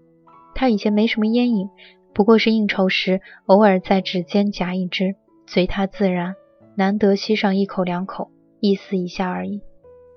[0.54, 1.68] 他以前没什么烟瘾，
[2.12, 5.16] 不过是应酬时偶尔在指尖夹一支。
[5.46, 6.34] 随他自然，
[6.76, 9.62] 难得吸上一口两口，意思一下而已。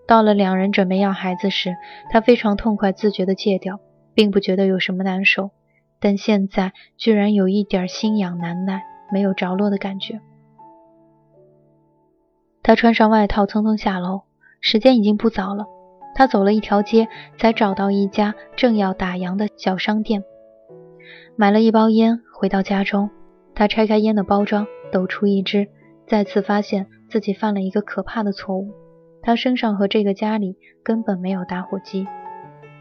[0.08, 1.74] 到了两人准备要孩子时，
[2.12, 3.80] 他非常痛快自觉地戒掉，
[4.14, 5.52] 并不觉得有什么难受。
[6.00, 10.20] 但现在居然有一点心痒难耐，没有着落的感觉。
[12.64, 14.22] 他穿上外套，匆匆下楼。
[14.60, 15.66] 时间已经不早了。
[16.14, 20.24] 他走了一条街，才找到一家正要打烊的小商店，
[21.36, 22.20] 买了一包烟。
[22.34, 23.10] 回到家中，
[23.56, 24.68] 他拆开烟的包装。
[24.92, 25.70] 抖出一支，
[26.06, 28.72] 再次发现自己犯了一个可怕的错误。
[29.22, 32.06] 他身上和这个家里根本没有打火机。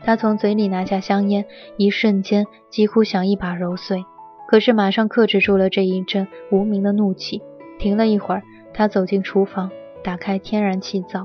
[0.03, 1.45] 他从嘴里拿下香烟，
[1.77, 4.05] 一瞬间几乎想一把揉碎，
[4.49, 7.41] 可是马上克制住了这一阵无名的怒气。
[7.79, 9.71] 停了一会儿，他走进厨房，
[10.03, 11.25] 打开天然气灶，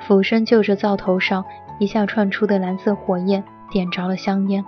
[0.00, 1.44] 俯身就着灶头上
[1.78, 4.64] 一下窜出的蓝色火焰，点着了香烟。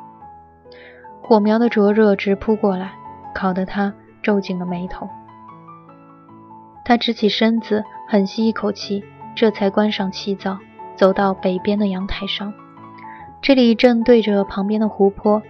[1.20, 2.92] 火苗的灼热直扑过来，
[3.34, 5.08] 烤得他皱紧了眉头。
[6.84, 10.58] 他直起身子，狠吸一口气，这才关上气灶，
[10.96, 12.52] 走到北边的阳台上。
[13.42, 15.42] 这里正对着旁边的湖泊，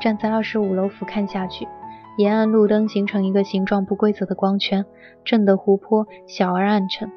[0.00, 1.68] 站在二十五楼俯瞰下去，
[2.16, 4.84] 沿岸路灯形成一个形状不规则的光圈，
[5.24, 7.10] 震得湖泊小而暗沉。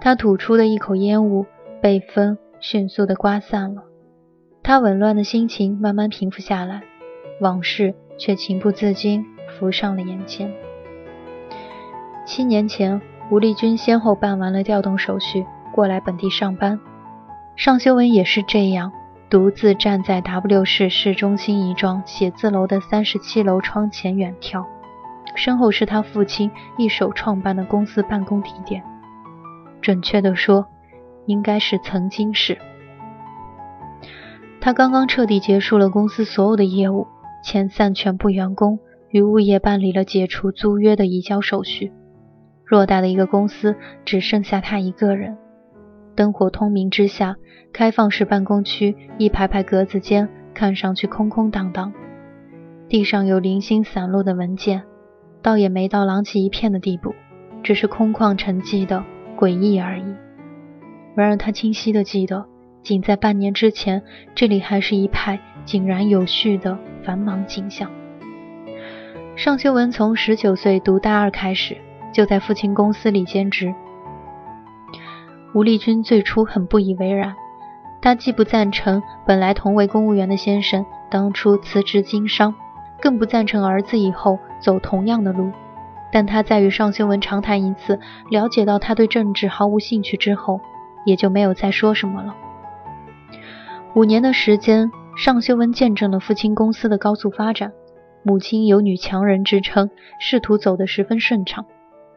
[0.00, 1.46] 他吐出的一口烟雾
[1.80, 3.82] 被风迅速地刮散了，
[4.62, 6.82] 他紊乱的心情慢慢平复下来，
[7.40, 9.24] 往事却情不自禁
[9.58, 10.52] 浮上了眼前。
[12.24, 16.80] 七年前，吴丽君先后办完了调动手续，过来本地上班。
[17.54, 18.92] 尚修文也是这样，
[19.32, 24.66] 独自站在 W 市市中心一幢写字楼的三十七楼窗前远眺，
[25.34, 28.84] 身后是他父亲一手创办的公司办公地点。
[29.80, 30.66] 准确的说，
[31.24, 32.58] 应该是曾经是。
[34.60, 37.06] 他刚刚彻底结束了公司所有的业务，
[37.42, 41.90] 遣散全部员工，与物业办理了解除租约的移交手续。
[42.68, 45.38] 偌大的一个公司只剩下他一个人。
[46.14, 47.36] 灯火通明之下，
[47.72, 51.92] 开放式办公区一排排格子间看上去空空荡荡，
[52.88, 54.82] 地上有零星散落的文件，
[55.40, 57.14] 倒也没到狼藉一片的地步，
[57.62, 59.02] 只是空旷沉寂的
[59.36, 60.14] 诡异而已。
[61.14, 62.44] 然而他清晰地记得，
[62.82, 64.02] 仅在半年之前，
[64.34, 67.90] 这里还是一派井然有序的繁忙景象。
[69.34, 71.76] 尚修文从十九岁读大二开始，
[72.12, 73.74] 就在父亲公司里兼职。
[75.54, 77.34] 吴丽君最初很不以为然，
[78.00, 82.54] 她既不赞成本来同为公务员的先生当初辞职经商，
[83.00, 85.50] 更不赞成儿子以后走同样的路。
[86.10, 90.60] 但她在与尚修文长谈一次，了解到他对政治毫无兴趣之后，
[91.04, 92.34] 也就没有再说什么了。
[93.94, 97.72] 五年的时间，尚修文见证了父亲公司的高速发展，
[98.22, 101.66] 母亲有女强人之称，仕途走得十分顺畅。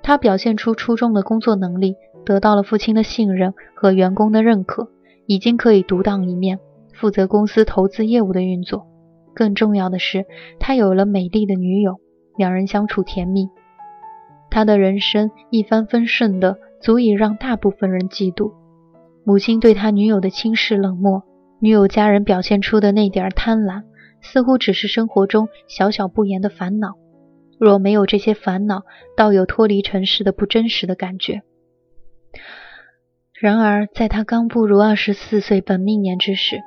[0.01, 1.97] 他表现出出众的工作能力。
[2.25, 4.89] 得到了父亲的信任和员工的认可，
[5.27, 6.59] 已经可以独当一面，
[6.93, 8.88] 负责公司投资业务的运作。
[9.33, 10.25] 更重要的是，
[10.59, 11.99] 他有了美丽的女友，
[12.38, 13.47] 两人相处甜蜜。
[14.49, 18.53] 他的人生一帆风顺的，足以让大部分人嫉妒。
[19.25, 21.23] 母亲对他女友的轻视冷漠，
[21.59, 23.83] 女友家人表现出的那点贪婪，
[24.21, 26.93] 似乎只是生活中小小不言的烦恼。
[27.59, 28.83] 若没有这些烦恼，
[29.17, 31.41] 倒有脱离尘世的不真实的感觉。
[33.39, 36.61] 然而，在他刚步入二十四岁本命年之时，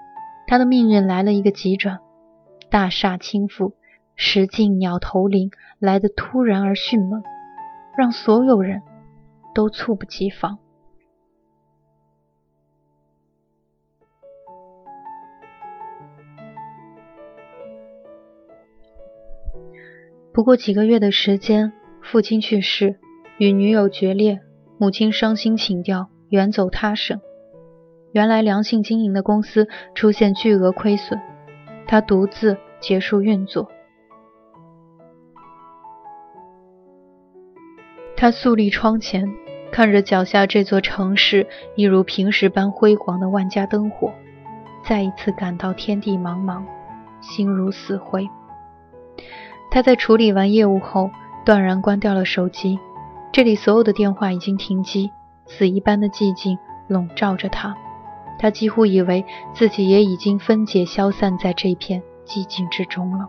[0.47, 1.99] 他的命运来了一个急转。
[2.71, 3.73] 大厦倾覆，
[4.17, 7.23] 石径鸟头林来得突然而迅猛，
[7.97, 8.83] 让所有人
[9.55, 10.59] 都猝不及防。
[20.35, 23.01] 不过几个月的时间，父亲去世，
[23.39, 24.41] 与女友决裂。
[24.79, 27.21] 母亲伤心请调，远走他省。
[28.13, 31.21] 原来良性经营的公司出现巨额亏损，
[31.87, 33.69] 他独自结束运作。
[38.17, 39.29] 他肃立窗前，
[39.73, 44.13] 看着脚下这座城市一如平时般辉煌的万家灯火，
[44.85, 46.63] 再一次感到天地茫茫，
[47.21, 48.29] 心如死灰。
[49.71, 51.11] 他在处理完业务后，
[51.45, 52.79] 断然关掉了手机。
[53.33, 55.11] 这里所有的电话已经停机，
[55.47, 57.77] 死一般的寂静笼罩着他。
[58.39, 63.29] 他几乎以为自己也已经分解消散在这片寂静之中了。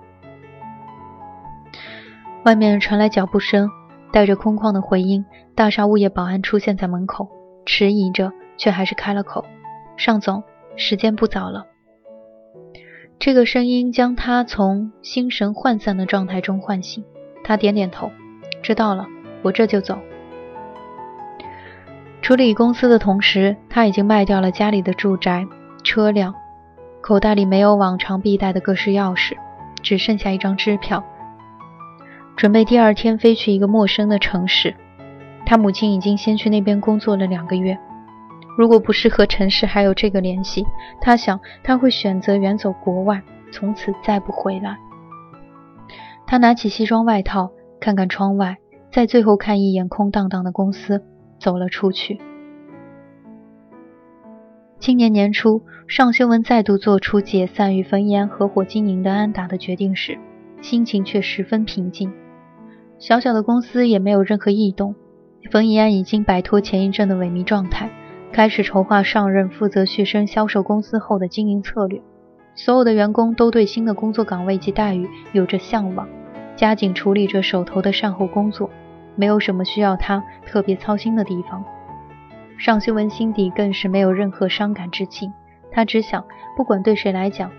[2.44, 3.70] 外面传来脚步声，
[4.12, 5.26] 带着空旷的回音。
[5.56, 7.28] 大厦物业保安出现在门口，
[7.66, 9.44] 迟疑着，却还是开了口
[9.98, 10.44] ：“尚总，
[10.78, 11.66] 时间不早了。”
[13.20, 17.04] 这个声音将他从心神涣散的状态中唤醒。
[17.44, 18.12] 他点点头
[18.64, 19.06] ：“知道了。”
[19.42, 19.98] 我这就走。
[22.22, 25.46] 处理公司的同时，他已经卖掉了家里的住宅、
[25.84, 26.34] 车辆，
[27.02, 29.36] 口袋里没有往常必带的各式钥匙，
[29.82, 31.04] 只剩下一张支票，
[32.36, 34.76] 准备第二天飞去一个陌生的城市。
[35.46, 37.76] 他母亲已经先去那边工作了两个月，
[38.56, 40.64] 如果不是和城市还有这个联系，
[41.02, 44.78] 他想他会选择远走国外，从此再不回来。
[46.28, 47.50] 他拿起西装外套，
[47.80, 48.58] 看看窗外。
[49.00, 51.02] 在最后看一眼空荡荡的公司，
[51.40, 52.20] 走了出去。
[54.78, 60.20] 今年年初，尚修文再度做出解散与冯怡安合伙经营的安达的决定时，
[60.62, 62.12] 心情却十分平静。
[62.98, 64.94] 小小的公司也没有任何异动，
[65.50, 67.90] 冯怡安已经摆脱前一阵的萎靡状态，
[68.34, 72.02] 开始筹划上任负责续升销售公司后的经营策略。
[72.54, 76.06] 所有的员工都对新的工作岗位及待遇有着向往。
[76.58, 78.70] 加紧处理着手头的善后工作，
[79.20, 81.62] 没有什么需要他特别操心的地方。
[82.58, 85.34] 尚修文心底更是没有任何伤感之情，
[85.74, 86.24] 他只想，
[86.56, 87.52] 不管对谁来讲，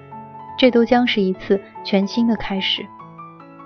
[0.56, 2.86] 这都将是一次全新的开始。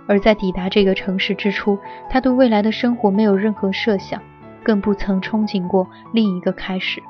[0.08, 1.78] 而在抵达这个城市之初，
[2.10, 4.20] 他对未来的生活没有任何设想，
[4.64, 7.00] 更不曾憧憬过另一个开始。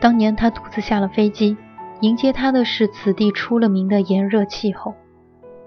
[0.00, 1.58] 当年他独自下了飞机，
[2.00, 4.94] 迎接他的是此地出了名的炎热气候。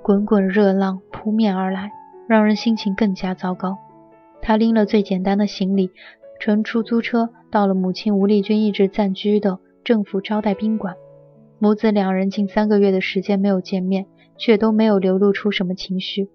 [0.04, 1.92] 滚滚热浪扑面而来，
[2.28, 3.78] 让人心情更加糟糕。
[4.42, 5.90] 他拎了最简单的行李，
[6.40, 10.96] 乘出租车到了母亲吴丽君一直暂居的政府招待宾馆。
[11.60, 14.06] 母子两人近三个月的时间没有见面，
[14.38, 16.30] 却都没有流露出什么情绪。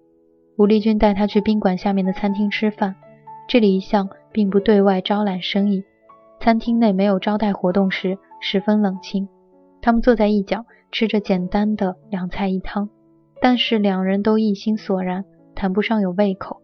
[0.57, 2.95] 吴丽君带他去宾馆下面的餐厅吃饭，
[3.47, 5.83] 这里一向并不对外招揽生意，
[6.39, 9.29] 餐厅内没有招待活动时十分冷清。
[9.81, 12.89] 他们坐在一角，吃着简单的两菜一汤。
[13.41, 15.25] 但是两人都一心索然，
[15.55, 16.61] 谈不上有胃口。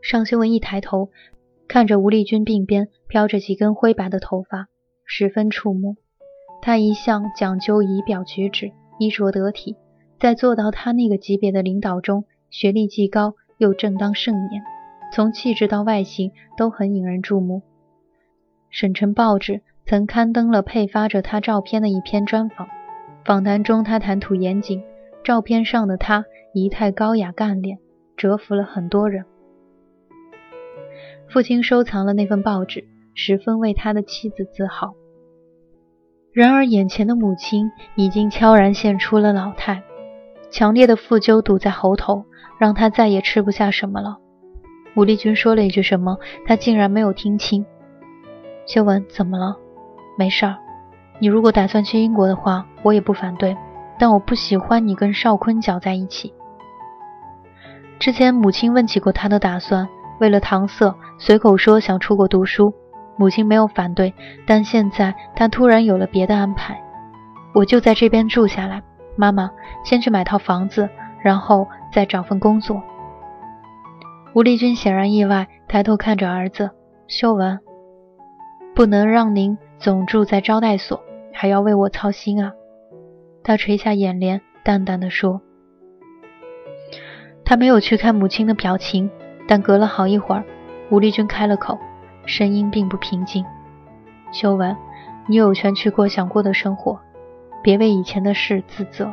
[0.00, 1.10] 尚修文一抬头，
[1.66, 4.68] 看着吴丽君鬓边飘着几根灰白的头发，
[5.04, 5.96] 十分触目。
[6.60, 9.76] 她一向讲究仪表举止，衣着得体，
[10.18, 14.62] 在做到她那个级别的领导中，学历既高又正当盛年，
[15.12, 17.62] 从气质到外形都很引人注目。
[18.70, 22.68] 省城报纸曾刊登了配发着她照片的一篇专访，
[23.24, 24.82] 访谈中她谈吐严谨，
[25.24, 26.24] 照片上的她
[26.62, 27.78] 仪态高雅干练，
[28.16, 29.24] 折服了很多人。
[31.28, 32.84] 父亲收藏了那份报纸，
[33.14, 34.94] 十分为他的妻子自豪。
[36.32, 39.82] 然而，眼前的母亲已经悄然现出了老态，
[40.50, 42.24] 强烈的腹疚堵在喉头，
[42.58, 44.18] 让他再也吃不下什么了。
[44.96, 47.64] 吴丽君说了一句什么，他竟然没有听清。
[48.66, 49.56] 修文，怎么了？
[50.16, 50.56] 没事儿。
[51.20, 53.56] 你如果打算去英国的话，我也不反对，
[53.98, 56.32] 但我不喜欢你跟邵坤搅在一起。
[57.98, 59.88] 之前母亲问起过他的打算，
[60.20, 62.72] 为了搪塞，随口说想出国读书。
[63.16, 64.14] 母亲没有反对，
[64.46, 66.80] 但现在他突然有了别的安排，
[67.52, 68.80] 我就在这边住下来。
[69.16, 69.50] 妈妈，
[69.84, 70.88] 先去买套房子，
[71.20, 72.80] 然后再找份工作。
[74.34, 76.70] 吴丽君显然意外，抬头看着儿子
[77.08, 77.58] 秀文，
[78.76, 82.52] 不能让您总住在招待所，还要为我操心啊。
[83.42, 85.40] 他垂下眼帘，淡淡的说。
[87.48, 89.10] 他没有去看母亲的表情，
[89.46, 90.44] 但隔了好一会儿，
[90.90, 91.78] 吴丽君开了口。
[92.26, 93.42] 声音并不平静。
[94.30, 94.76] 修文，
[95.26, 97.00] 你有权去过想过的生活，
[97.62, 99.10] 别为以前的事自责。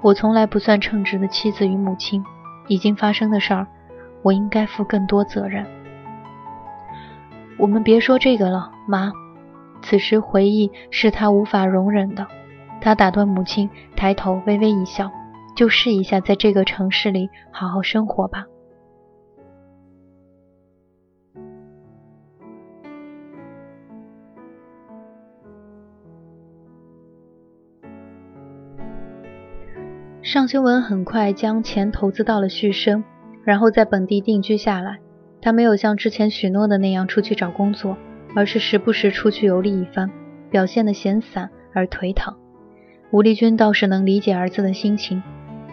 [0.00, 2.24] 我从来不算称职的妻子与母亲，
[2.66, 3.66] 已经发生的事儿，
[4.22, 5.66] 我应该负更多责任。
[7.58, 9.12] 我们别说这个了，妈。
[9.82, 12.26] 此时回忆是他无法容忍的。
[12.80, 15.10] 他打断母亲，抬头微微一笑，
[15.56, 18.46] 就试一下在这个城市里好好生活吧。
[30.22, 33.02] 尚修文很快将钱投资到了旭升，
[33.42, 34.98] 然后在本地定居下来。
[35.40, 37.96] 他没有像之前许诺的那样出去找工作，
[38.34, 40.10] 而是时不时出去游历一番，
[40.50, 42.36] 表现得闲散而颓唐。
[43.12, 45.22] 吴丽君倒是能理解儿子的心情，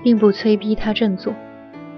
[0.04, 1.34] 并不催逼他振作。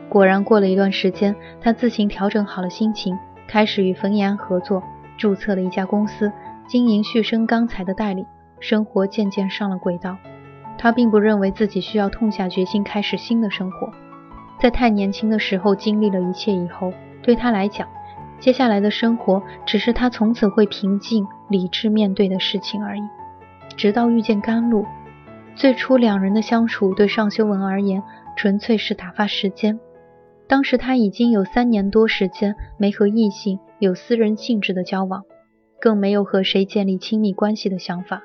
[0.08, 4.82] 果然，过了一段时间，他自行调整好了心情，开始与冯延安合作，
[5.18, 6.32] 注册了一家公司，
[6.68, 8.26] 经营旭升钢材的代理，
[8.60, 10.16] 生活渐渐上了轨道。
[10.78, 13.92] 他并不认为自己需要痛下决心开始新的生活，
[14.60, 16.94] 在太年轻的时候经历了一切以后，
[17.24, 17.88] 对他来讲，
[18.40, 23.02] 接下来的生活只是他从此会平静理智面对的事情而已。
[23.76, 24.86] 直到遇见甘露，
[25.56, 28.04] 最初两人的相处对尚修文而言
[28.36, 29.80] 纯粹是打发时间。
[30.48, 35.24] 当时他已经有三年多时间没和异性有私人性质的交往，
[35.80, 38.22] 更没有和谁建立亲密关系的想法。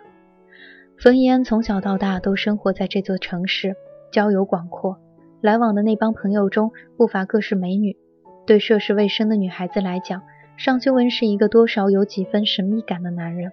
[0.98, 3.74] 冯怡安从小到大都生活在这座城市，
[4.12, 4.98] 交友广阔，
[5.40, 7.96] 来往的那帮朋友中不乏各式美女。
[8.44, 10.22] 对涉世未深的女孩子来讲，
[10.56, 13.52] 尚修文是一个多少有几分神秘感的男人。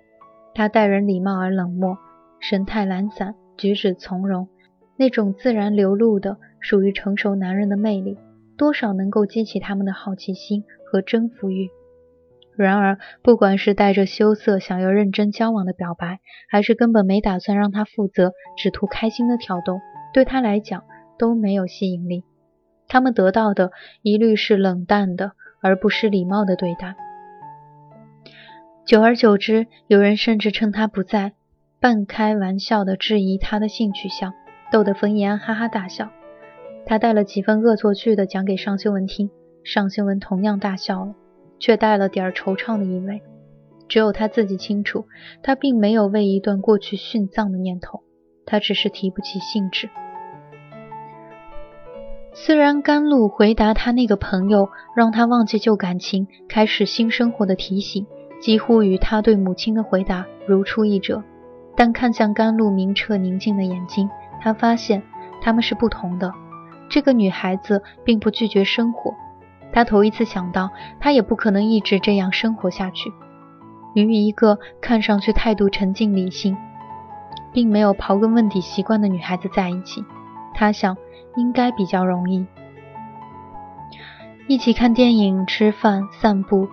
[0.56, 1.98] 他待人礼貌而冷漠，
[2.40, 4.48] 神态懒散，举止从容，
[4.96, 8.18] 那种自然流露的属于成熟男人的魅力，
[8.58, 11.70] 多少能够激起他们的好奇心和征服欲。
[12.56, 19.80] 然而，不管是带着羞涩想要认真交往的表白，还是根本没打算让他负责，只图开心的挑逗，
[20.12, 20.84] 对他来讲
[21.20, 22.24] 都没有吸引力。
[22.88, 26.96] 他们得到的一律是冷淡的，而不是礼貌的对待。
[28.86, 31.34] 久而久之，有人甚至趁他不在，
[31.80, 34.34] 半开玩笑的质疑他的性取向，
[34.72, 36.10] 逗得冯延安哈哈大笑。
[36.86, 39.30] 他带了几分恶作剧的讲给尚修文听，
[39.64, 41.14] 尚修文同样大笑了。
[41.60, 43.24] 却带了点惆怅的意味，
[43.88, 45.06] 只有他自己清楚，
[45.42, 48.04] 他并没有为一段过去殉葬的念头，
[48.46, 49.90] 他只是提不起兴致。
[52.34, 58.06] 虽然甘露回答他那个朋友让他忘记旧感情，开始新生活的提醒，
[58.40, 61.24] 几乎与他对母亲的回答如出一辙，
[61.78, 64.10] 但看向甘露明澈宁静的眼睛，
[64.42, 65.04] 他发现
[65.42, 66.34] 他们是不同的。
[66.90, 69.14] 这个女孩子并不拒绝生活。
[69.72, 73.14] 他头一次想到，他也不可能一直这样生活下去。
[73.94, 76.58] 与一个看上去态度沉静、理性，
[77.52, 80.04] 并没有刨根问底习惯的女孩子在一起，
[80.54, 80.98] 他想
[81.36, 82.46] 应该比较容易。
[84.48, 86.70] 一起看电影、吃饭、散步，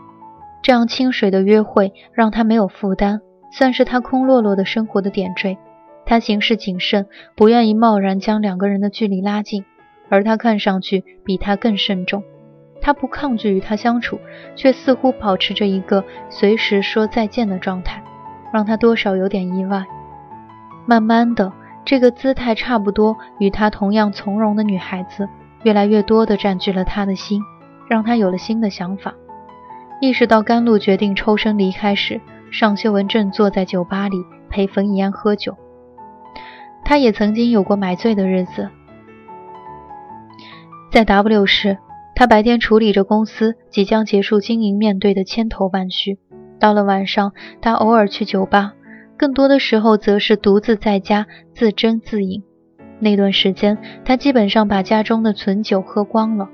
[0.63, 3.21] 这样清水的约会让他没有负担，
[3.57, 5.57] 算是他空落落的生活的点缀。
[6.05, 9.65] 他行事谨慎，不愿意贸然将两个人的距离拉近，
[10.09, 12.25] 而他看上去比他更慎重。
[12.83, 14.19] 他不抗拒与他相处，
[14.57, 18.03] 却似乎保持着一个随时说再见的状态，
[18.53, 19.85] 让他多少有点意外。
[20.85, 21.53] 慢慢的，
[21.85, 25.29] 这个姿态差不多与他同样从容的女孩子，
[25.63, 27.41] 越来越多的占据了他的心，
[27.89, 29.15] 让他有了新的想法。
[30.01, 32.21] 意识到甘露决定抽身离开时，
[32.57, 34.17] 尚修文正坐在酒吧里
[34.49, 35.57] 陪冯怡安喝酒。
[36.85, 38.71] 他也曾经有过买醉的日子，
[40.93, 41.79] 在 W 市。
[42.15, 46.21] 他白天处理着公司即将结束经营面对的千头万绪，
[46.61, 48.75] 到了晚上，他偶尔去酒吧，
[49.17, 51.27] 更多的时候则是独自在家
[51.57, 52.45] 自斟自饮。
[53.01, 56.49] 那段时间，他基本上把家中的存酒喝光了，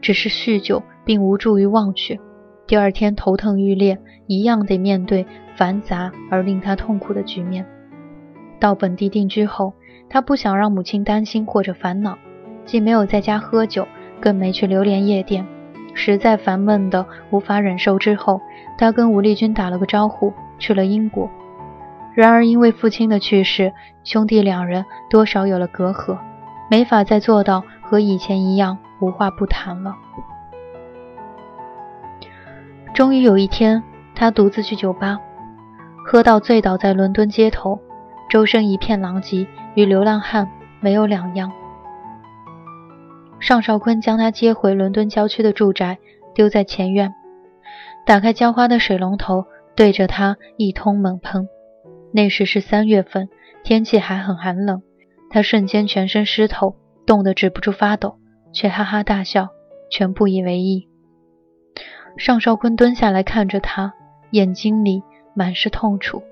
[0.00, 2.20] 只是酗酒并无助于忘却。
[2.66, 7.66] 第二天头疼欲裂，一样得面对繁杂而令他痛苦的局面。
[8.58, 9.72] 到本地定居后，
[10.08, 12.18] 他不想让母亲担心或者烦恼，
[12.64, 13.86] 既没有在家喝酒。
[14.20, 15.44] 更没去流连夜店，
[15.94, 17.98] 实在烦闷的无法忍受。
[17.98, 18.40] 之后，
[18.78, 21.28] 他跟吴丽君打了个招呼，去了英国。
[22.14, 23.72] 然而，因为父亲的去世，
[24.04, 26.16] 兄弟两人多少有了隔阂，
[26.70, 29.96] 没法再做到和以前一样无话不谈了。
[32.94, 33.82] 终于有一天，
[34.14, 35.18] 他独自去酒吧，
[36.04, 37.80] 喝到醉倒在伦敦街头，
[38.28, 40.46] 周身一片狼藉，与流浪汉
[40.80, 41.50] 没有两样。
[43.40, 45.98] 尚少坤将他接回伦敦郊区的住宅，
[46.34, 47.14] 丢在前院，
[48.04, 51.48] 打开浇花的水龙头，对着他一通猛喷。
[52.12, 53.30] 那时是三月份，
[53.64, 54.82] 天气还很寒冷，
[55.30, 56.76] 他瞬间全身湿透，
[57.06, 58.18] 冻得止不住发抖，
[58.52, 59.48] 却哈哈大笑，
[59.90, 60.91] 全不以为意。
[62.16, 63.94] 尚少坤蹲下来看着他，
[64.30, 65.02] 眼睛里
[65.34, 66.22] 满是痛楚。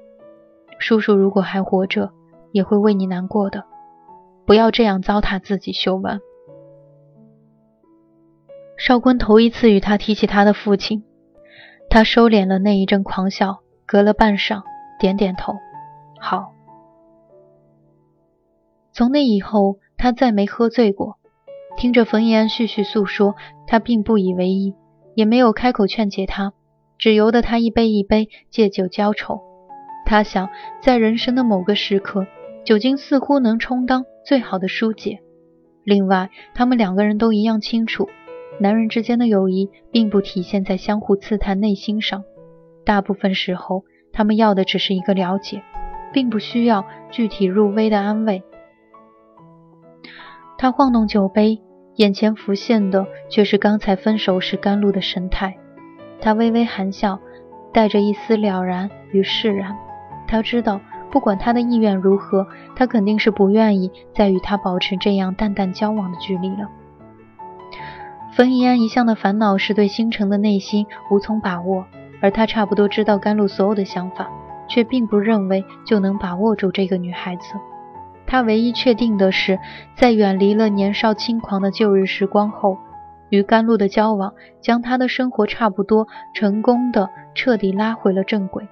[0.78, 2.10] 叔叔如果还活着，
[2.52, 3.64] 也会为你难过的。
[4.46, 6.20] 不要这样糟蹋自己，修文。
[8.76, 11.04] 少坤头一次与他提起他的父亲，
[11.88, 14.62] 他收敛了那一阵狂笑，隔了半晌，
[14.98, 15.54] 点点头，
[16.18, 16.54] 好。
[18.92, 21.16] 从那以后，他再没喝醉过。
[21.76, 23.34] 听着冯延安絮絮诉说，
[23.66, 24.74] 他并不以为意，
[25.20, 26.54] 也没有开口劝解他，
[26.96, 29.42] 只由得他一杯一杯借酒浇愁。
[30.06, 30.48] 他想，
[30.80, 32.26] 在人生的某个时刻，
[32.64, 35.20] 酒精似乎能充当最好的疏解。
[35.84, 38.08] 另外，他们两个人都一样清楚。
[38.60, 42.24] 男人之间的友谊并不体现在相互刺探内心上，
[42.86, 45.62] 大部分时候，他们要的只是一个了解，
[46.14, 48.42] 并不需要具体入微的安慰。
[50.56, 51.60] 他晃动酒杯，
[52.01, 55.59] 眼前浮现的却是刚才分手时甘露的神态。
[56.18, 57.18] 他微微含笑，
[57.74, 59.76] 带着一丝了然与释然。
[60.26, 60.80] 他知道，
[61.11, 66.70] 不管他的意愿如何，他肯定是不愿意再与他保持这样淡淡交往的距离了。
[68.32, 71.84] 冯怡安一向的烦恼是对星辰的内心无从把握，
[72.22, 74.30] 而他差不多知道甘露所有的想法，
[74.66, 77.57] 却并不认为就能把握住这个女孩子。
[78.30, 79.58] 他唯一确定的是，
[79.96, 82.78] 在远离了年少轻狂的旧日时光后，
[83.28, 88.68] 与甘露的交往将他的生活差不多成功的彻底拉回了正轨。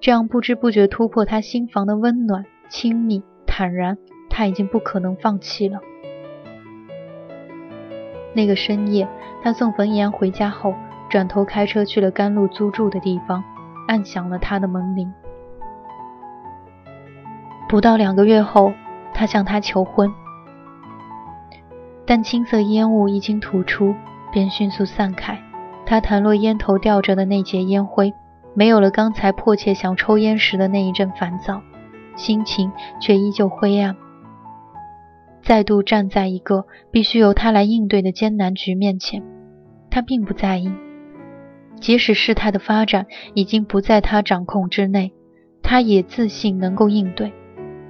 [0.00, 3.98] 这样不知不觉突破他心房的温暖、亲密、坦然，
[4.30, 5.80] 他已经不可能放弃了。
[8.32, 9.06] 那个深夜，
[9.42, 10.74] 他送冯怡安回家后，
[11.10, 13.44] 转头开车去了甘露租住的地方，
[13.88, 15.12] 按响了他的门铃。
[17.74, 18.72] 不到两个月后，
[19.12, 20.08] 他向她求婚，
[22.06, 23.96] 但青色烟雾一经吐出，
[24.30, 25.42] 便迅速散开。
[25.84, 28.14] 他弹落烟头吊着的那截烟灰，
[28.54, 31.62] 没有了刚才迫切想抽烟时的那一阵烦躁，
[32.14, 32.70] 心情
[33.00, 33.96] 却依旧灰暗。
[35.42, 39.20] 再度站在一个必须由他来应对的艰难局面前，
[39.90, 40.72] 他并不在意。
[41.80, 45.12] 即使事态的发展已经不在他掌控之内，
[45.60, 47.32] 他也自信能够应对。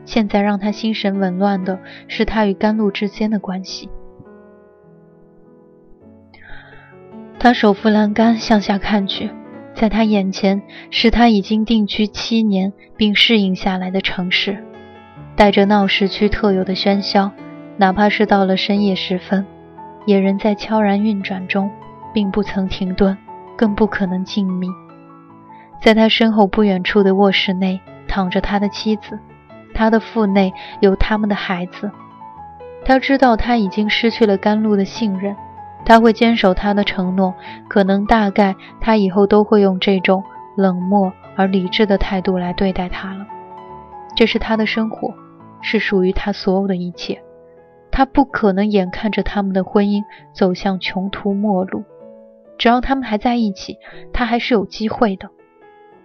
[0.04, 1.78] 现在让他心神紊乱的
[2.08, 3.88] 是他与甘露之间的关系。
[7.38, 9.30] 他手扶栏杆向下看去，
[9.74, 14.64] 在他眼前是他已经定居七年并适应下来的城市，
[15.36, 17.30] 带着闹市区特有的喧嚣。
[17.76, 19.44] 哪怕是到了深夜时分，
[20.06, 21.68] 也仍在悄然运转中，
[22.14, 23.18] 并不曾停顿，
[23.56, 24.70] 更不可能静谧。
[25.82, 29.18] 在他身后不远处的卧室内，躺着他的妻子，
[29.74, 31.90] 他的腹内有他们的孩子。
[32.84, 35.36] 他知道他已经失去了甘露的信任，
[35.84, 37.34] 他会坚守他的承诺，
[37.68, 40.22] 可能大概他以后都会用这种
[40.56, 43.26] 冷漠而理智的态度来对待他了。
[44.14, 45.14] 这是他的生活，
[45.60, 47.22] 是属于他所有的一切。
[47.90, 50.02] 他不可能眼看着他们的婚姻
[50.32, 51.84] 走向穷途末路。
[52.58, 53.78] 只要他们还在一起，
[54.12, 55.30] 他还是有机会的。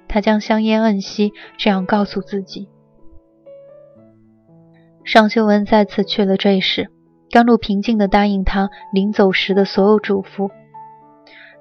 [0.08, 2.70] 他将香烟摁熄，这样告诉自己。
[5.12, 6.92] 尚修文再次去了这时，
[7.32, 10.52] 甘露平静地答应他临走时的所有嘱咐，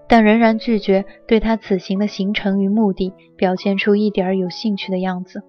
[0.06, 5.40] 但仍然拒绝对他此行的行程与目的表现出一点有兴趣的样子。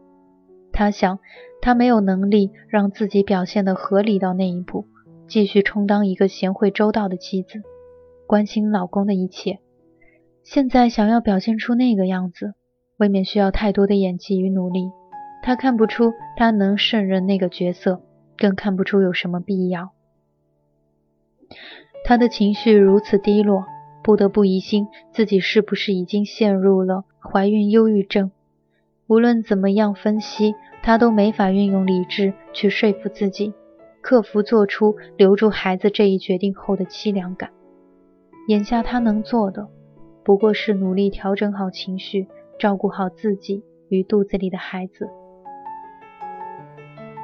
[0.71, 1.19] 他想，
[1.61, 4.85] 他没有能力让自己表现得合理到那一步，
[5.27, 7.61] 继续充当一个贤惠周到的妻子，
[8.25, 9.59] 关心老公的一切。
[10.41, 12.53] 现在想要表现出那个样子。
[12.95, 14.89] 未免需要太多的演技与努力，
[15.41, 18.01] 他看不出他能胜任那个角色，
[18.37, 19.91] 更看不出有什么必要。
[22.03, 23.65] 他的情绪如此低落，
[24.03, 28.31] 不得不疑心自己是不是已经陷入了怀孕忧郁症。
[29.07, 33.53] 无论怎么样分析，他都没法运用理智去说服自己，
[34.01, 37.49] 克服做出留住孩子这一决定后的凄凉感。
[38.47, 39.67] 眼下他能做的，
[40.23, 42.27] 不过是努力调整好情绪。
[42.59, 45.09] 照顾好自己与肚子里的孩子。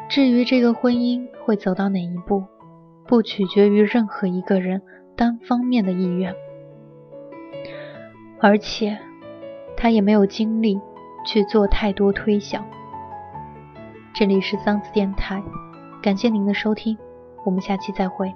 [0.08, 2.44] 至于这个婚姻会走到哪一步，
[3.08, 4.82] 不取决于任何一个人
[5.16, 6.34] 单方面的意愿，
[8.40, 8.98] 而且
[9.76, 10.80] 他也没有精力
[11.26, 12.64] 去做太多推想。
[14.14, 15.44] 这里是桑子电台，
[16.02, 16.98] 感谢您的收听，
[17.44, 18.34] 我们下期再会。